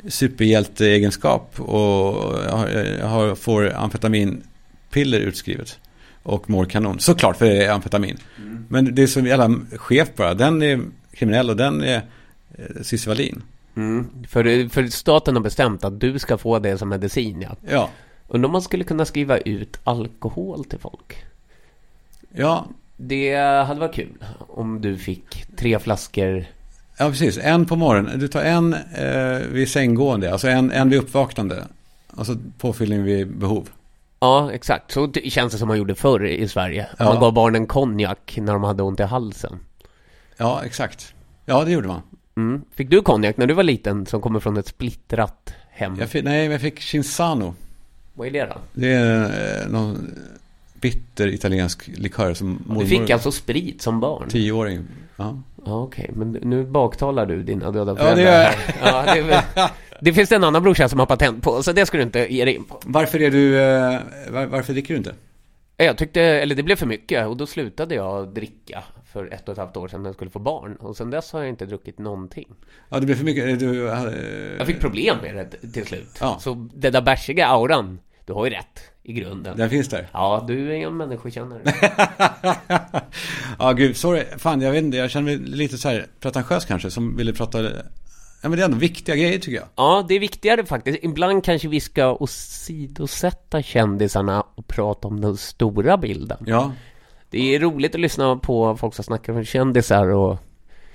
[0.08, 2.14] superhjälteegenskap och
[2.52, 5.80] har, har, får amfetaminpiller utskrivet
[6.24, 7.00] och mår kanon.
[7.00, 8.18] Såklart, för det är amfetamin.
[8.68, 10.34] Men det är som jävla chef bara.
[10.34, 10.82] Den är
[11.14, 12.02] kriminell och den är
[12.58, 13.42] eh, Cissi Wallin.
[13.76, 14.10] Mm.
[14.28, 17.56] För, för staten har bestämt att du ska få det som medicin, ja.
[17.70, 17.90] Ja,
[18.30, 21.18] Undrar om man skulle kunna skriva ut alkohol till folk?
[22.36, 22.66] ja,
[22.98, 23.36] Det
[23.68, 26.46] hade varit kul om du fick tre flaskor.
[26.98, 27.38] ja precis.
[27.38, 28.20] En på morgonen.
[28.20, 31.68] Du tar en eh, vid sänggående, alltså en, en vid uppvaknande.
[32.16, 33.70] Och så påfyllning vid behov.
[34.20, 34.92] Ja, exakt.
[34.92, 36.88] Så t- känns det som man gjorde förr i Sverige.
[37.00, 37.06] Ja.
[37.06, 39.60] Man gav barnen konjak när de hade ont i halsen.
[40.38, 41.14] Ja, exakt.
[41.46, 42.02] Ja, det gjorde man.
[42.38, 42.62] Mm.
[42.74, 45.96] Fick du konjak när du var liten som kommer från ett splittrat hem?
[46.00, 47.54] Jag fick, nej, jag fick Cinzano.
[48.20, 48.57] Vad är det då?
[48.74, 50.15] Det är eh, någon
[50.74, 54.30] bitter italiensk likör som Du fick alltså sprit som barn?
[54.30, 54.86] Tioåring.
[55.15, 55.41] Ja.
[55.65, 56.09] Ja, okej.
[56.13, 58.15] Men nu baktalar du dina döda Ja, föräldrar.
[58.15, 58.53] det gör jag.
[59.07, 59.70] Ja, det, väl-
[60.01, 62.45] det finns en annan brorsa som har patent på, så det ska du inte ge
[62.45, 62.80] dig in på.
[62.86, 63.99] Varför är du, eh,
[64.30, 65.13] var, varför dricker du inte?
[65.78, 69.51] Jag tyckte, eller det blev för mycket och då slutade jag dricka för ett och
[69.51, 70.76] ett halvt år sedan när jag skulle få barn.
[70.76, 72.47] Och sen dess har jag inte druckit någonting.
[72.89, 73.59] Ja, det blev för mycket.
[73.59, 74.03] Du, eh,
[74.57, 76.17] Jag fick problem med det till slut.
[76.22, 76.38] Ja.
[76.41, 77.99] Så den där bärsiga auran,
[78.30, 79.58] du har ju rätt i grunden.
[79.58, 80.10] Den finns där.
[80.14, 81.62] Ja, du är en människokännare.
[83.60, 84.24] ja, gud, sorry.
[84.38, 84.98] Fan, jag vet inte.
[84.98, 87.62] Jag känner mig lite så här pretentiös kanske, som ville prata...
[88.42, 89.68] Ja, men det är ändå viktiga grejer tycker jag.
[89.76, 91.00] Ja, det är viktigare faktiskt.
[91.04, 96.44] Ibland kanske vi ska åsidosätta kändisarna och prata om den stora bilden.
[96.48, 96.72] Ja,
[97.30, 100.38] Det är roligt att lyssna på folk som snackar om kändisar och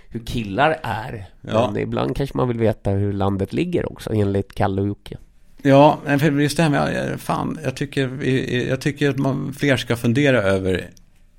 [0.08, 1.26] hur killar är.
[1.40, 1.70] Ja.
[1.72, 5.18] Men ibland kanske man vill veta hur landet ligger också, enligt Kalle och Jocke.
[5.66, 9.18] Ja, men för just det här med, eh, fan, jag tycker, eh, jag tycker att
[9.18, 10.90] man fler ska fundera över,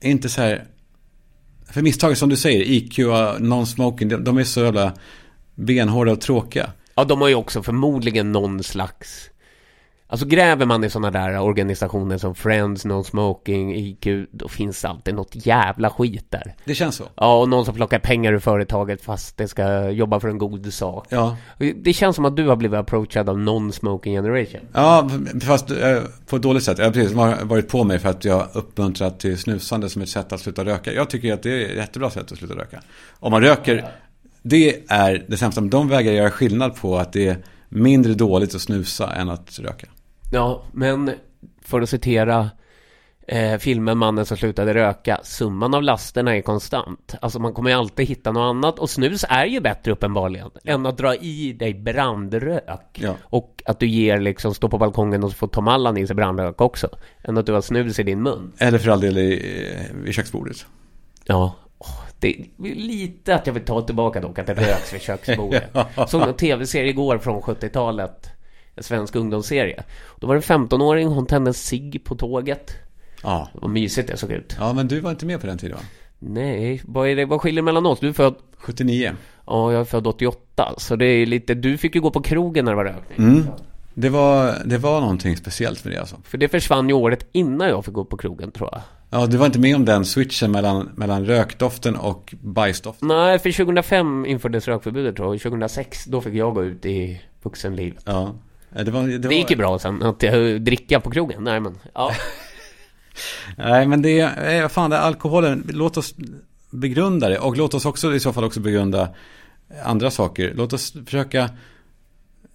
[0.01, 0.63] inte så här,
[1.71, 4.93] för misstaget som du säger, IQ och non-smoking, de, de är så jävla
[5.55, 6.71] benhårda och tråkiga.
[6.95, 9.30] Ja, de har ju också förmodligen någon slags...
[10.16, 15.16] Alltså gräver man i sådana där organisationer som Friends, No Smoking, IQ, då finns alltid
[15.16, 16.55] något jävla skit där.
[16.66, 17.03] Det känns så.
[17.16, 20.74] Ja, och någon som plockar pengar ur företaget fast det ska jobba för en god
[20.74, 21.07] sak.
[21.09, 21.38] Ja,
[21.76, 24.61] Det känns som att du har blivit approachad av non-smoking generation.
[24.74, 25.09] ja
[25.41, 26.78] fast eh, på ett dåligt sätt.
[26.78, 27.13] Jag har precis
[27.43, 30.93] varit på mig för att jag uppmuntrat till snusande som ett sätt att sluta röka.
[30.93, 32.82] Jag tycker att det är ett jättebra sätt att sluta röka.
[33.20, 33.86] Om man röker,
[34.41, 35.61] det är det sämsta.
[35.61, 37.38] De vägrar göra skillnad på att det är
[37.70, 39.88] mindre dåligt att snusa än att röka.
[40.36, 41.11] Ja, men
[41.61, 42.49] för att citera
[43.27, 47.15] eh, filmen Mannen som slutade röka, summan av lasterna är konstant.
[47.21, 50.86] Alltså man kommer ju alltid hitta något annat och snus är ju bättre uppenbarligen än
[50.86, 52.89] att dra i dig brandrök.
[52.93, 53.15] Ja.
[53.23, 56.61] Och att du ger liksom, stå på balkongen och få Tom Allan i sig brandrök
[56.61, 56.89] också.
[57.23, 58.53] Än att du har snus i din mun.
[58.57, 60.65] Eller för all del i, vid köksbordet.
[61.25, 61.55] Ja,
[62.19, 65.63] det är lite att jag vill ta tillbaka dock att det röks vid köksbordet.
[66.07, 68.34] Såg en tv-serie igår från 70-talet.
[68.76, 69.84] En svensk ungdomsserie.
[70.19, 72.71] Då var det en 15-åring, hon tände en cigg på tåget.
[73.23, 73.49] Ja.
[73.53, 74.55] Vad mysigt det såg ut.
[74.59, 75.84] ja, men du var inte med på den tiden va?
[76.19, 77.99] Nej, vad är det, vad skiljer mellan oss?
[77.99, 79.11] Du är född, 79.
[79.47, 80.73] ja jag är född 88.
[80.78, 83.28] Så det är lite, du fick ju gå på krogen när det var rökning.
[83.28, 83.47] Mm.
[83.93, 86.15] Det var, det var någonting speciellt med det alltså.
[86.23, 88.82] För det försvann ju året innan jag fick gå på krogen tror jag.
[89.09, 93.07] Ja, du var inte med om den switchen mellan, mellan rökdoften och bajsdoften.
[93.07, 95.36] Nej, för 2005 infördes rökförbudet tror jag.
[95.36, 98.03] Och 2006, då fick jag gå ut i vuxenlivet.
[98.05, 98.36] Ja.
[98.84, 101.43] Det, var, det, var, Det gick ju bra sen, att jag dricka på krogen.
[101.43, 102.11] Nej men, ja.
[103.57, 105.69] Nej, men det är, eh, fan det är alkoholen.
[105.73, 106.15] Låt oss
[106.69, 107.39] begrunda det.
[107.39, 109.09] Och låt oss också i så fall också begrunda
[109.84, 110.53] andra saker.
[110.55, 111.49] Låt oss försöka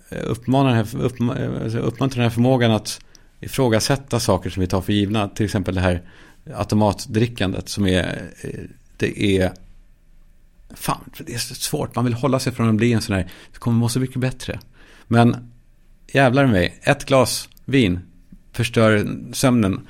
[0.08, 1.04] eh, uppmana den här,
[1.40, 3.00] eh, alltså uppmuntra den här förmågan att
[3.40, 5.28] ifrågasätta saker som vi tar för givna.
[5.28, 6.02] Till exempel det här
[6.54, 8.60] automatdrickandet som är, eh,
[8.96, 9.52] det är,
[10.74, 11.94] fan, det är så svårt.
[11.94, 14.20] Man vill hålla sig från att bli en sån här, det kommer må så mycket
[14.20, 14.60] bättre.
[15.06, 15.50] Men
[16.14, 18.00] jävlar mig, ett glas vin
[18.52, 19.86] förstör sömnen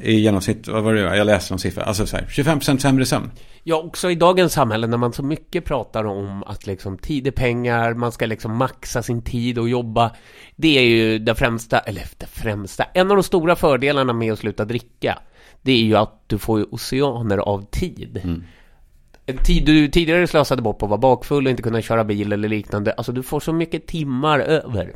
[0.00, 3.30] i genomsnitt, vad var det, jag läste någon siffra, alltså så här, 25% sämre sömn.
[3.62, 7.30] Ja, också i dagens samhälle när man så mycket pratar om att liksom tid är
[7.30, 10.10] pengar, man ska liksom maxa sin tid och jobba.
[10.56, 14.38] Det är ju det främsta, eller det främsta, en av de stora fördelarna med att
[14.38, 15.18] sluta dricka.
[15.62, 18.20] Det är ju att du får ju oceaner av tid.
[19.26, 22.32] En tid du tidigare slösade bort på att vara bakfull och inte kunna köra bil
[22.32, 22.92] eller liknande.
[22.92, 24.94] Alltså du får så mycket timmar över.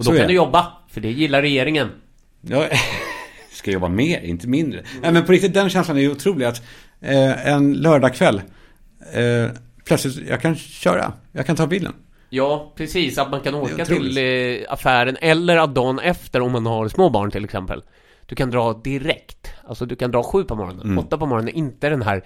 [0.00, 1.88] Och då kan du jobba, för det gillar regeringen.
[2.40, 2.68] Jag
[3.52, 4.82] ska jobba mer, inte mindre.
[5.02, 6.62] Nej men på riktigt, den känslan är ju otrolig att
[7.00, 8.42] eh, en lördagkväll,
[9.14, 9.50] eh,
[9.84, 11.92] plötsligt, jag kan köra, jag kan ta bilen.
[12.30, 13.18] Ja, precis.
[13.18, 17.10] Att man kan åka till eh, affären eller att dagen efter om man har små
[17.10, 17.82] barn till exempel.
[18.26, 19.48] Du kan dra direkt.
[19.64, 20.98] Alltså du kan dra sju på morgonen, Mm.
[20.98, 21.54] åtta på morgonen.
[21.54, 22.24] Inte den här...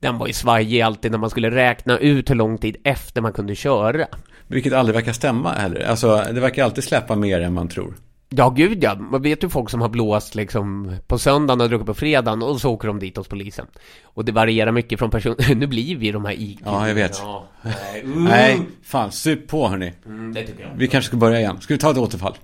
[0.00, 3.32] Den var ju svajig alltid när man skulle räkna ut hur lång tid efter man
[3.32, 4.06] kunde köra.
[4.48, 5.84] Vilket aldrig verkar stämma heller.
[5.84, 7.94] Alltså, det verkar alltid släppa mer än man tror.
[8.28, 8.94] Ja, gud ja.
[8.94, 12.60] Man vet ju folk som har blåst liksom på söndagen och druckit på fredagen och
[12.60, 13.66] så åker de dit hos polisen.
[14.02, 15.36] Och det varierar mycket från person...
[15.56, 16.60] nu blir vi de här IQ.
[16.64, 17.18] Ja, jag vet.
[17.18, 18.02] Ja, nej.
[18.04, 19.92] Nej, fan, sup på hörni.
[20.06, 20.70] Mm, det tycker jag.
[20.76, 21.60] Vi kanske ska börja igen.
[21.60, 22.34] Ska vi ta ett återfall?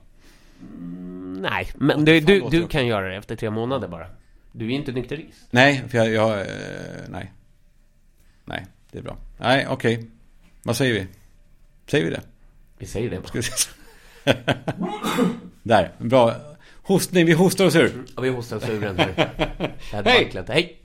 [1.40, 4.06] Nej, men du, du, du kan göra det efter tre månader bara.
[4.52, 5.48] Du är inte nykterist.
[5.50, 6.46] Nej, för jag, jag eh,
[7.08, 7.32] nej.
[8.44, 9.16] Nej, det är bra.
[9.38, 10.10] Nej, okej.
[10.62, 11.06] Vad säger vi?
[11.90, 12.22] Säger vi det?
[12.78, 13.42] Vi säger det bara.
[15.62, 16.34] Där, bra.
[16.82, 18.04] Hostning, vi hostar oss ur.
[18.16, 19.14] Ja, vi hostar oss ur den här.
[20.32, 20.48] Det.
[20.48, 20.78] Hej!